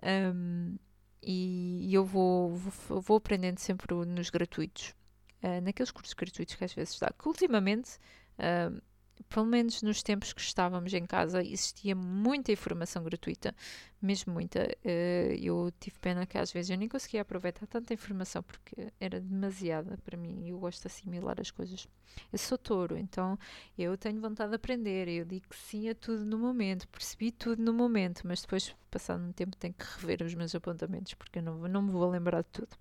Um, 0.03 0.77
e, 1.21 1.87
e 1.89 1.93
eu 1.93 2.03
vou, 2.03 2.55
vou, 2.55 3.01
vou, 3.01 3.17
aprendendo 3.17 3.59
sempre 3.59 3.93
nos 3.93 4.29
gratuitos. 4.29 4.93
Uh, 5.41 5.61
naqueles 5.61 5.91
cursos 5.91 6.13
gratuitos 6.13 6.55
que 6.55 6.63
às 6.63 6.73
vezes 6.73 6.99
dá. 6.99 7.11
Que 7.17 7.27
ultimamente 7.27 7.97
uh, 8.37 8.81
pelo 9.29 9.45
menos 9.45 9.81
nos 9.81 10.03
tempos 10.03 10.33
que 10.33 10.41
estávamos 10.41 10.93
em 10.93 11.05
casa, 11.05 11.41
existia 11.41 11.95
muita 11.95 12.51
informação 12.51 13.03
gratuita, 13.03 13.55
mesmo 14.01 14.33
muita. 14.33 14.63
Uh, 14.83 15.33
eu 15.41 15.71
tive 15.79 15.97
pena 15.99 16.25
que 16.25 16.37
às 16.37 16.51
vezes 16.51 16.69
eu 16.69 16.77
nem 16.77 16.87
conseguia 16.87 17.21
aproveitar 17.21 17.65
tanta 17.67 17.93
informação 17.93 18.43
porque 18.43 18.91
era 18.99 19.19
demasiada 19.19 19.97
para 20.03 20.17
mim. 20.17 20.47
Eu 20.47 20.59
gosto 20.59 20.81
de 20.81 20.87
assimilar 20.87 21.39
as 21.39 21.51
coisas. 21.51 21.87
Eu 22.31 22.37
sou 22.37 22.57
touro, 22.57 22.97
então 22.97 23.37
eu 23.77 23.97
tenho 23.97 24.21
vontade 24.21 24.49
de 24.51 24.55
aprender. 24.55 25.07
Eu 25.07 25.25
digo 25.25 25.47
sim 25.53 25.89
a 25.89 25.95
tudo 25.95 26.25
no 26.25 26.37
momento, 26.37 26.87
percebi 26.87 27.31
tudo 27.31 27.61
no 27.61 27.73
momento, 27.73 28.21
mas 28.25 28.41
depois, 28.41 28.75
passado 28.91 29.23
um 29.23 29.31
tempo, 29.31 29.55
tenho 29.57 29.73
que 29.73 29.85
rever 29.99 30.21
os 30.23 30.33
meus 30.35 30.53
apontamentos 30.53 31.13
porque 31.13 31.39
eu 31.39 31.43
não, 31.43 31.57
não 31.67 31.81
me 31.81 31.91
vou 31.91 32.09
lembrar 32.09 32.41
de 32.43 32.49
tudo. 32.49 32.77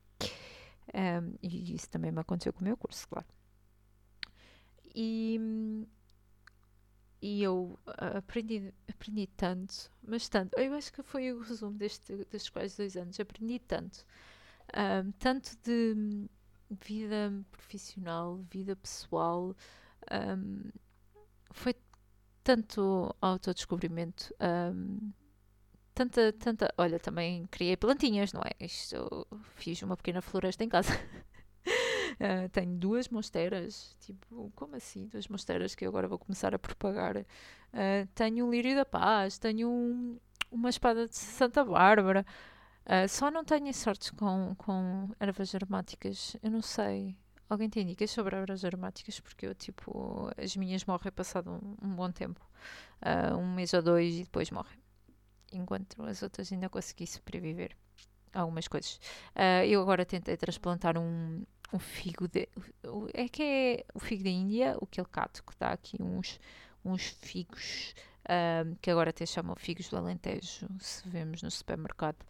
Um, 0.95 1.35
e 1.43 1.75
isso 1.75 1.89
também 1.89 2.11
me 2.13 2.21
aconteceu 2.21 2.53
com 2.53 2.61
o 2.61 2.65
meu 2.65 2.77
curso, 2.77 3.09
claro. 3.09 3.27
E 4.95 5.87
e 7.23 7.41
eu 7.41 7.79
uh, 7.87 8.19
aprendi, 8.19 8.75
aprendi 8.89 9.29
tanto, 9.29 9.89
mas 10.03 10.29
tanto. 10.29 10.59
Eu 10.59 10.75
acho 10.75 10.93
que 10.93 11.03
foi 11.05 11.33
o 11.33 11.41
resumo 11.41 11.79
deste, 11.79 12.17
destes 12.17 12.51
quase 12.51 12.77
dois 12.77 12.97
anos. 12.97 13.19
Aprendi 13.21 13.61
tanto. 13.61 14.05
Um, 14.77 15.13
tanto 15.13 15.57
de 15.63 16.29
vida 16.85 17.33
profissional, 17.53 18.39
vida 18.51 18.75
pessoal. 18.75 19.55
Um, 20.11 20.71
foi 21.53 21.77
tanto 22.43 23.15
autodescobrimento. 23.21 24.35
Um, 24.41 25.13
tanta, 25.95 26.33
tanta. 26.33 26.75
Olha, 26.77 26.99
também 26.99 27.47
criei 27.47 27.77
plantinhas, 27.77 28.33
não 28.33 28.43
é? 28.43 28.65
Isto, 28.65 29.29
fiz 29.55 29.81
uma 29.83 29.97
pequena 29.97 30.21
floresta 30.21 30.65
em 30.65 30.69
casa. 30.69 30.91
Uh, 32.15 32.49
tenho 32.53 32.77
duas 32.77 33.09
mosteiras, 33.09 33.97
tipo, 34.01 34.53
como 34.55 34.77
assim? 34.77 35.07
Duas 35.07 35.29
mosteiras 35.29 35.75
que 35.75 35.85
eu 35.85 35.89
agora 35.89 36.09
vou 36.09 36.19
começar 36.19 36.55
a 36.55 36.59
propagar. 36.59 37.17
Uh, 37.17 38.07
tenho 38.15 38.47
um 38.47 38.51
lírio 38.51 38.75
da 38.75 38.85
paz, 38.85 39.39
tenho 39.39 39.69
um, 39.69 40.19
uma 40.51 40.71
espada 40.71 41.07
de 41.09 41.17
Santa 41.17 41.65
Bárbara. 41.65 42.25
Uh, 42.85 43.09
só 43.09 43.31
não 43.31 43.45
tenho 43.45 43.73
sorte 43.73 44.13
com, 44.13 44.55
com 44.57 45.11
ervas 45.21 45.55
aromáticas. 45.55 46.37
Eu 46.43 46.51
não 46.51 46.63
sei. 46.63 47.17
Alguém 47.49 47.69
tem 47.69 47.87
dicas 47.87 48.11
sobre 48.11 48.37
ervas 48.37 48.65
aromáticas? 48.65 49.21
Porque 49.21 49.47
eu, 49.47 49.55
tipo, 49.55 50.31
as 50.37 50.57
minhas 50.57 50.85
morrem 50.85 51.13
passado 51.13 51.51
um, 51.51 51.87
um 51.87 51.95
bom 51.95 52.11
tempo. 52.11 52.41
um 53.39 53.55
mês 53.55 53.75
ou 53.75 53.83
dois 53.83 54.15
e 54.15 54.25
depois 54.25 54.51
morrem. 54.51 54.81
Enquanto 55.53 56.03
as 56.05 56.23
outras 56.23 56.51
ainda 56.51 56.71
consegui 56.71 57.07
sobreviver 57.07 57.77
algumas 58.35 58.69
coisas. 58.69 58.97
Uh, 59.37 59.65
eu 59.67 59.81
agora 59.81 60.05
tentei 60.05 60.37
transplantar 60.37 60.99
um, 60.99 61.45
um 61.73 61.79
figo 61.79 62.29
de. 62.29 62.49
É 63.15 63.29
que 63.29 63.43
é 63.43 63.85
o 63.95 63.99
figo 63.99 64.25
da 64.25 64.31
Índia, 64.31 64.77
o 64.81 64.87
cato 65.07 65.43
que 65.43 65.53
dá 65.59 65.71
aqui 65.73 65.97
uns, 66.03 66.39
uns 66.85 67.09
figos 67.21 67.95
um, 68.29 68.75
que 68.77 68.91
agora 68.91 69.11
até 69.11 69.27
chamam 69.27 69.57
figos 69.57 69.89
do 69.89 69.97
Alentejo, 69.97 70.69
se 70.79 71.09
vemos 71.09 71.43
no 71.43 71.51
supermercado. 71.51 72.25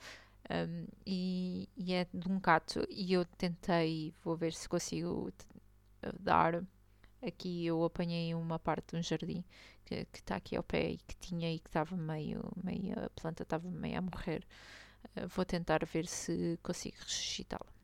Um, 0.51 0.87
e, 1.07 1.69
e, 1.77 1.93
é 1.95 2.07
de 2.13 2.29
um 2.29 2.41
cato 2.41 2.85
e 2.91 3.13
eu 3.13 3.25
tentei, 3.25 4.13
vou 4.25 4.37
ver 4.37 4.53
se 4.53 4.69
consigo 4.69 5.33
dar. 6.21 6.63
Aqui 7.25 7.65
eu 7.67 7.85
apanhei 7.85 8.35
uma 8.35 8.59
parte 8.59 8.93
de 8.93 8.99
um 8.99 9.03
jardim 9.03 9.45
que 9.85 10.19
está 10.19 10.37
aqui 10.37 10.57
ao 10.57 10.63
pé 10.63 10.91
e 10.91 10.99
que 10.99 11.17
tinha 11.17 11.53
e 11.53 11.59
que 11.59 11.69
estava 11.69 11.97
meio, 11.97 12.43
meio, 12.63 12.99
a 12.99 13.11
planta 13.11 13.43
estava 13.43 13.71
meio 13.71 13.99
a 13.99 14.01
morrer. 14.01 14.45
Uh, 15.17 15.29
vou 15.29 15.45
tentar 15.45 15.85
ver 15.85 16.07
se 16.07 16.59
consigo 16.63 16.97
ressuscitá-la. 17.01 17.82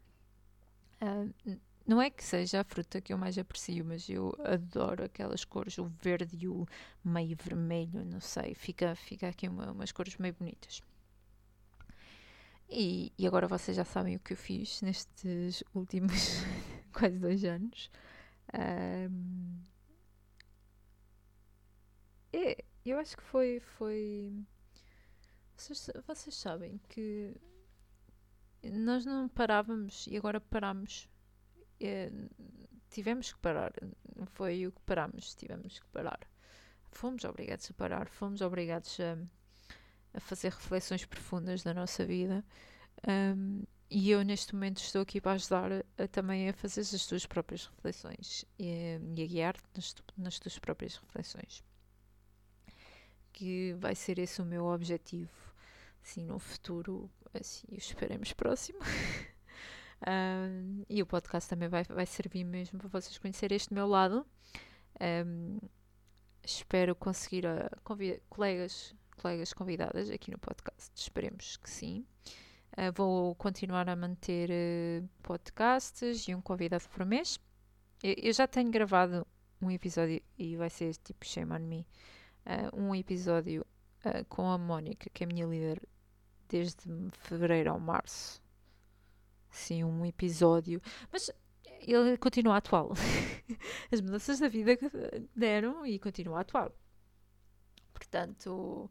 Uh, 1.00 1.58
não 1.86 2.02
é 2.02 2.10
que 2.10 2.22
seja 2.22 2.60
a 2.60 2.64
fruta 2.64 3.00
que 3.00 3.14
eu 3.14 3.18
mais 3.18 3.38
aprecio, 3.38 3.82
mas 3.84 4.08
eu 4.10 4.36
adoro 4.44 5.04
aquelas 5.04 5.44
cores, 5.44 5.78
o 5.78 5.86
verde 5.86 6.36
e 6.38 6.46
o 6.46 6.66
meio 7.02 7.34
vermelho, 7.42 8.04
não 8.04 8.20
sei, 8.20 8.54
fica, 8.54 8.94
fica 8.94 9.28
aqui 9.28 9.48
uma, 9.48 9.72
umas 9.72 9.90
cores 9.90 10.18
meio 10.18 10.34
bonitas. 10.34 10.82
E, 12.68 13.10
e, 13.16 13.26
agora 13.26 13.48
vocês 13.48 13.74
já 13.74 13.84
sabem 13.84 14.16
o 14.16 14.20
que 14.20 14.34
eu 14.34 14.36
fiz 14.36 14.82
nestes 14.82 15.64
últimos 15.74 16.12
quase 16.92 17.18
dois 17.18 17.42
anos. 17.42 17.90
Um, 18.52 19.62
é, 22.30 22.62
eu 22.84 22.98
acho 22.98 23.16
que 23.16 23.22
foi. 23.22 23.60
foi 23.60 24.32
vocês, 25.56 25.90
vocês 26.06 26.34
sabem 26.36 26.78
que 26.88 27.34
nós 28.62 29.04
não 29.04 29.28
parávamos 29.28 30.06
e 30.06 30.16
agora 30.16 30.40
paramos. 30.40 31.08
É, 31.80 32.10
tivemos 32.90 33.32
que 33.32 33.38
parar. 33.38 33.72
Foi 34.26 34.66
o 34.66 34.72
que 34.72 34.80
parámos, 34.82 35.34
tivemos 35.34 35.78
que 35.78 35.86
parar. 35.88 36.20
Fomos 36.90 37.24
obrigados 37.24 37.70
a 37.70 37.74
parar, 37.74 38.08
fomos 38.08 38.40
obrigados 38.40 38.98
a, 39.00 39.16
a 40.14 40.20
fazer 40.20 40.50
reflexões 40.50 41.04
profundas 41.04 41.62
da 41.62 41.74
nossa 41.74 42.04
vida. 42.04 42.44
Um, 43.06 43.62
e 43.90 44.10
eu 44.10 44.22
neste 44.22 44.54
momento 44.54 44.78
estou 44.78 45.00
aqui 45.00 45.20
para 45.20 45.32
ajudar 45.32 45.70
a, 45.96 46.08
também 46.08 46.48
a 46.48 46.52
fazer 46.52 46.80
as 46.80 47.06
tuas 47.06 47.24
próprias 47.24 47.66
reflexões 47.66 48.44
e, 48.58 48.98
e 49.16 49.22
a 49.22 49.26
guiar-te 49.26 49.64
nas, 49.74 49.94
nas 50.16 50.38
tuas 50.38 50.58
próprias 50.58 50.96
reflexões. 50.96 51.62
Que 53.32 53.74
vai 53.78 53.94
ser 53.94 54.18
esse 54.18 54.42
o 54.42 54.44
meu 54.44 54.66
objetivo, 54.66 55.47
assim, 56.08 56.24
no 56.24 56.38
futuro 56.38 57.10
assim, 57.34 57.66
esperemos 57.72 58.32
próximo. 58.32 58.78
um, 60.08 60.82
e 60.88 61.02
o 61.02 61.06
podcast 61.06 61.48
também 61.50 61.68
vai, 61.68 61.84
vai 61.84 62.06
servir 62.06 62.44
mesmo 62.44 62.78
para 62.78 62.88
vocês 62.88 63.18
conhecerem 63.18 63.56
este 63.56 63.74
meu 63.74 63.86
lado. 63.86 64.26
Um, 65.00 65.58
espero 66.42 66.94
conseguir 66.96 67.44
uh, 67.44 67.68
colegas, 68.30 68.94
colegas 69.20 69.52
convidadas 69.52 70.10
aqui 70.10 70.30
no 70.30 70.38
podcast. 70.38 70.90
Esperemos 70.96 71.58
que 71.58 71.68
sim. 71.68 72.06
Uh, 72.72 72.92
vou 72.94 73.34
continuar 73.34 73.88
a 73.88 73.94
manter 73.94 74.50
uh, 74.50 75.08
podcasts 75.22 76.26
e 76.26 76.34
um 76.34 76.40
convidado 76.40 76.88
por 76.88 77.04
mês. 77.04 77.38
Eu, 78.02 78.14
eu, 78.16 78.32
já 78.32 78.46
tenho 78.46 78.70
gravado 78.70 79.26
um 79.60 79.70
episódio 79.70 80.22
e 80.38 80.56
vai 80.56 80.70
ser 80.70 80.96
tipo 80.96 81.26
Shame 81.26 81.52
on 81.52 81.58
Me. 81.58 81.86
Uh, 82.46 82.80
um 82.80 82.94
episódio 82.94 83.66
com 84.28 84.48
a 84.48 84.56
Mónica, 84.56 85.10
que 85.12 85.24
é 85.24 85.26
a 85.26 85.28
minha 85.28 85.44
líder 85.44 85.82
desde 86.48 86.84
fevereiro 87.20 87.70
ao 87.70 87.80
março. 87.80 88.42
Sim, 89.50 89.84
um 89.84 90.04
episódio. 90.04 90.80
Mas 91.12 91.30
ele 91.80 92.16
continua 92.16 92.56
atual. 92.56 92.92
As 93.92 94.00
mudanças 94.00 94.38
da 94.38 94.48
vida 94.48 94.78
deram 95.34 95.86
e 95.86 95.98
continua 95.98 96.40
atual. 96.40 96.74
Portanto, 97.92 98.90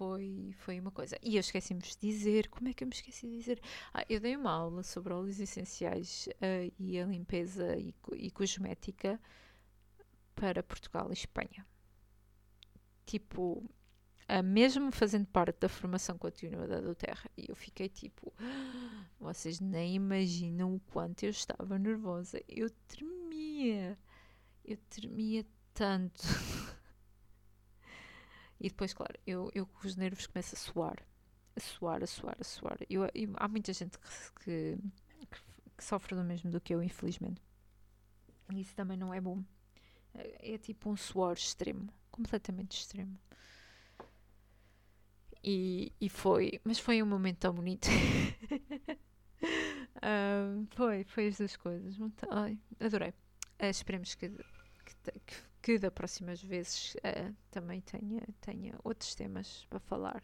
foi, 0.00 0.54
foi 0.58 0.80
uma 0.80 0.90
coisa. 0.90 1.18
E 1.22 1.36
eu 1.36 1.40
esqueci-me 1.40 1.80
de 1.80 1.96
dizer, 2.00 2.48
como 2.48 2.68
é 2.68 2.72
que 2.72 2.82
eu 2.82 2.88
me 2.88 2.94
esqueci 2.94 3.28
de 3.28 3.36
dizer? 3.36 3.60
Ah, 3.92 4.04
eu 4.08 4.18
dei 4.18 4.36
uma 4.36 4.50
aula 4.50 4.82
sobre 4.82 5.12
óleos 5.12 5.38
essenciais 5.38 6.26
uh, 6.36 6.72
e 6.78 6.98
a 6.98 7.04
limpeza 7.04 7.76
e, 7.76 7.94
e 8.14 8.30
cosmética 8.30 9.20
para 10.34 10.62
Portugal 10.62 11.10
e 11.10 11.12
Espanha. 11.12 11.66
Tipo, 13.04 13.62
mesmo 14.42 14.92
fazendo 14.92 15.26
parte 15.26 15.58
da 15.60 15.68
formação 15.68 16.16
contínua 16.16 16.66
da 16.66 16.80
do 16.80 16.94
Terra. 16.94 17.28
E 17.36 17.46
eu 17.48 17.56
fiquei 17.56 17.88
tipo, 17.88 18.32
vocês 19.18 19.60
nem 19.60 19.96
imaginam 19.96 20.74
o 20.74 20.80
quanto 20.80 21.24
eu 21.24 21.30
estava 21.30 21.78
nervosa. 21.78 22.40
Eu 22.48 22.70
tremia, 22.86 23.98
eu 24.64 24.76
tremia 24.88 25.44
tanto. 25.74 26.22
e 28.60 28.68
depois, 28.68 28.94
claro, 28.94 29.18
eu, 29.26 29.50
eu 29.54 29.66
com 29.66 29.86
os 29.86 29.96
nervos 29.96 30.26
começo 30.26 30.54
a 30.54 30.58
suar, 30.58 31.04
a 31.56 31.60
suar, 31.60 32.02
a 32.02 32.06
suar, 32.06 32.36
a 32.38 32.44
suar. 32.44 32.78
Eu, 32.88 33.02
eu 33.14 33.32
há 33.36 33.48
muita 33.48 33.72
gente 33.72 33.98
que, 33.98 34.08
que, 34.44 34.78
que 35.76 35.84
sofre 35.84 36.14
do 36.14 36.22
mesmo 36.22 36.50
do 36.50 36.60
que 36.60 36.74
eu, 36.74 36.82
infelizmente. 36.82 37.42
E 38.52 38.60
isso 38.60 38.74
também 38.74 38.96
não 38.96 39.12
é 39.12 39.20
bom. 39.20 39.42
É, 40.14 40.54
é 40.54 40.58
tipo 40.58 40.90
um 40.90 40.96
suor 40.96 41.34
extremo, 41.34 41.92
completamente 42.10 42.78
extremo. 42.78 43.18
E, 45.42 45.92
e 46.00 46.08
foi, 46.08 46.60
mas 46.64 46.78
foi 46.78 47.02
um 47.02 47.06
momento 47.06 47.38
tão 47.38 47.54
bonito. 47.54 47.88
uh, 49.40 50.66
foi, 50.70 51.04
foi 51.04 51.28
as 51.28 51.38
duas 51.38 51.56
coisas. 51.56 51.96
Ai, 52.30 52.58
adorei. 52.78 53.10
Uh, 53.60 53.66
esperemos 53.66 54.14
que, 54.14 54.28
que, 54.28 55.20
que, 55.26 55.36
que 55.62 55.78
da 55.78 55.90
próximas 55.90 56.42
vezes 56.42 56.94
uh, 56.96 57.34
também 57.50 57.80
tenha, 57.80 58.22
tenha 58.40 58.74
outros 58.84 59.14
temas 59.14 59.66
para 59.70 59.80
falar. 59.80 60.22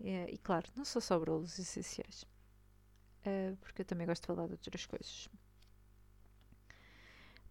e 0.00 0.38
claro, 0.38 0.68
não 0.76 0.84
só 0.84 1.00
sobre 1.00 1.30
os 1.30 1.58
essenciais, 1.58 2.26
porque 3.60 3.82
eu 3.82 3.86
também 3.86 4.06
gosto 4.06 4.22
de 4.22 4.26
falar 4.26 4.46
de 4.46 4.52
outras 4.52 4.84
coisas. 4.84 5.28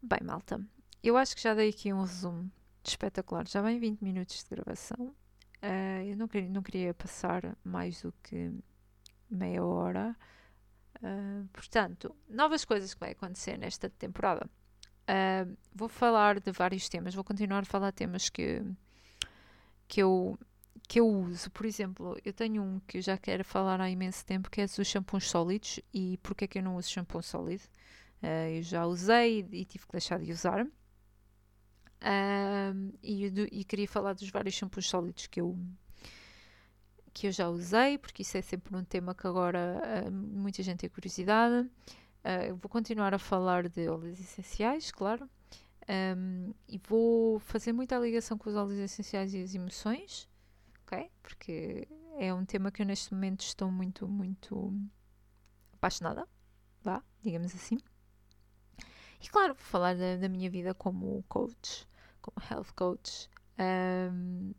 Bem, 0.02 0.20
malta, 0.22 0.60
eu 1.02 1.18
acho 1.18 1.36
que 1.36 1.42
já 1.42 1.54
dei 1.54 1.70
aqui 1.70 1.92
um 1.94 2.02
resumo 2.02 2.52
espetacular. 2.84 3.48
Já 3.48 3.62
vem 3.62 3.80
20 3.80 4.02
minutos 4.02 4.44
de 4.44 4.50
gravação. 4.50 5.16
Uh, 5.64 6.04
eu 6.10 6.18
não 6.18 6.28
queria, 6.28 6.50
não 6.50 6.62
queria 6.62 6.94
passar 6.94 7.56
mais 7.64 8.02
do 8.02 8.14
que 8.22 8.52
meia 9.30 9.64
hora. 9.64 10.14
Uh, 10.98 11.48
portanto, 11.54 12.14
novas 12.30 12.66
coisas 12.66 12.94
que 12.94 13.00
vai 13.00 13.12
acontecer 13.12 13.58
nesta 13.58 13.90
temporada. 13.90 14.46
Uh, 15.04 15.56
vou 15.74 15.88
falar 15.88 16.42
de 16.42 16.52
vários 16.52 16.90
temas, 16.90 17.16
vou 17.16 17.24
continuar 17.24 17.60
a 17.60 17.66
falar 17.66 17.92
de 17.92 17.96
temas 17.96 18.28
que, 18.28 18.62
que, 19.88 20.02
eu, 20.02 20.38
que 20.86 21.00
eu 21.00 21.08
uso. 21.08 21.50
Por 21.52 21.66
exemplo, 21.66 22.18
eu 22.26 22.34
tenho 22.34 22.62
um 22.62 22.82
que 22.82 22.98
eu 22.98 23.02
já 23.02 23.18
quero 23.18 23.46
falar 23.46 23.80
há 23.80 23.90
imenso 23.90 24.26
tempo, 24.26 24.50
que 24.50 24.60
é 24.60 24.66
dos 24.66 24.86
shampoos 24.86 25.30
sólidos 25.30 25.80
e 25.94 26.18
porque 26.22 26.44
é 26.44 26.48
que 26.48 26.60
eu 26.60 26.64
não 26.64 26.76
uso 26.76 26.90
shampoo 26.90 27.22
sólido. 27.22 27.64
Eu 28.56 28.64
já 28.64 28.86
usei 28.86 29.46
e 29.52 29.66
tive 29.66 29.86
que 29.86 29.92
deixar 29.92 30.18
de 30.20 30.32
usar. 30.32 30.66
E, 33.02 33.30
do, 33.30 33.48
e, 33.52 33.64
queria 33.64 33.88
falar 33.88 34.14
dos 34.14 34.30
vários 34.30 34.56
shampoos 34.56 34.88
sólidos 34.88 35.28
que 35.28 35.40
eu, 35.40 35.58
que 37.14 37.28
eu 37.28 37.32
já 37.32 37.48
usei, 37.50 37.98
porque 37.98 38.24
isso 38.24 38.38
é 38.38 38.42
sempre 38.42 38.76
um 38.76 38.84
tema 38.84 39.16
que 39.16 39.26
agora 39.26 39.82
uh, 40.06 40.12
muita 40.12 40.62
gente 40.64 40.80
tem 40.80 40.90
curiosidade. 40.90 41.70
Uh, 42.24 42.56
vou 42.56 42.70
continuar 42.70 43.14
a 43.14 43.20
falar 43.20 43.70
de 43.70 43.88
óleos 43.88 44.20
essenciais, 44.20 44.92
claro. 44.92 45.30
Um, 45.88 46.54
e 46.68 46.78
vou 46.88 47.40
fazer 47.40 47.74
muita 47.74 47.98
ligação 47.98 48.38
com 48.38 48.50
os 48.50 48.56
óleos 48.56 48.80
essenciais 48.80 49.34
e 49.34 49.44
as 49.44 49.54
emoções, 49.54 50.30
ok? 50.82 51.12
Porque 51.22 51.88
é 52.18 52.34
um 52.34 52.46
tema 52.46 52.72
que 52.72 52.82
eu 52.82 52.86
neste 52.86 53.14
momento 53.14 53.42
estou 53.42 53.70
muito, 53.70 54.08
muito 54.08 54.74
apaixonada, 55.74 56.28
vá, 56.82 57.04
digamos 57.22 57.54
assim. 57.54 57.78
E 59.22 59.30
claro, 59.30 59.54
vou 59.54 59.64
falar 59.64 59.96
da, 59.96 60.16
da 60.18 60.30
minha 60.30 60.50
vida 60.50 60.74
como 60.74 61.24
coach, 61.28 61.88
como 62.24 62.48
health 62.50 62.74
coach 62.76 63.30
um, 63.60 64.54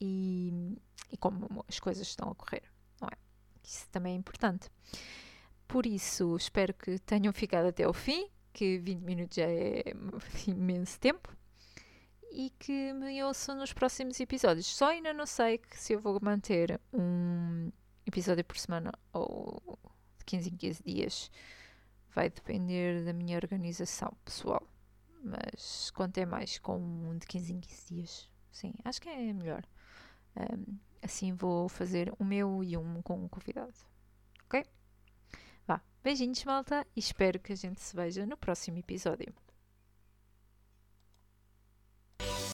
e, 0.00 0.76
e, 1.10 1.16
como 1.16 1.64
as 1.66 1.80
coisas 1.80 2.06
estão 2.06 2.30
a 2.30 2.34
correr, 2.34 2.62
não 3.00 3.08
é? 3.08 3.16
Isso 3.64 3.88
também 3.90 4.14
é 4.14 4.16
importante. 4.16 4.70
Por 5.66 5.86
isso, 5.86 6.36
espero 6.36 6.74
que 6.74 6.98
tenham 6.98 7.32
ficado 7.32 7.66
até 7.66 7.84
ao 7.84 7.92
fim, 7.92 8.28
que 8.52 8.78
20 8.78 9.00
minutos 9.00 9.36
já 9.36 9.46
é 9.46 9.84
imenso 10.46 10.98
tempo 11.00 11.34
e 12.30 12.50
que 12.58 12.92
me 12.92 13.22
ouçam 13.24 13.56
nos 13.56 13.72
próximos 13.72 14.20
episódios. 14.20 14.66
Só 14.66 14.90
ainda 14.90 15.12
não 15.12 15.26
sei 15.26 15.60
se 15.72 15.94
eu 15.94 16.00
vou 16.00 16.18
manter 16.20 16.80
um 16.92 17.70
episódio 18.06 18.44
por 18.44 18.58
semana 18.58 18.92
ou 19.12 19.78
de 20.18 20.24
15 20.24 20.50
em 20.50 20.56
15 20.56 20.82
dias. 20.84 21.30
Vai 22.14 22.30
depender 22.30 23.04
da 23.04 23.12
minha 23.12 23.36
organização 23.36 24.12
pessoal 24.24 24.66
mas 25.22 25.90
contei 25.90 26.24
mais 26.26 26.58
com 26.58 26.78
um 26.78 27.16
de 27.16 27.26
15 27.26 27.52
em 27.52 27.60
15 27.60 27.94
dias. 27.94 28.30
Sim, 28.50 28.74
acho 28.84 29.00
que 29.00 29.08
é 29.08 29.32
melhor. 29.32 29.64
Um, 30.36 30.78
assim 31.02 31.32
vou 31.32 31.68
fazer 31.68 32.12
o 32.18 32.24
meu 32.24 32.62
e 32.62 32.76
um 32.76 33.02
com 33.02 33.24
um 33.24 33.28
convidado. 33.28 33.74
Ok? 34.44 34.64
Vá, 35.66 35.80
beijinhos, 36.02 36.42
malta, 36.44 36.86
e 36.96 37.00
espero 37.00 37.38
que 37.38 37.52
a 37.52 37.56
gente 37.56 37.80
se 37.80 37.94
veja 37.94 38.24
no 38.26 38.36
próximo 38.36 38.78
episódio. 38.78 39.34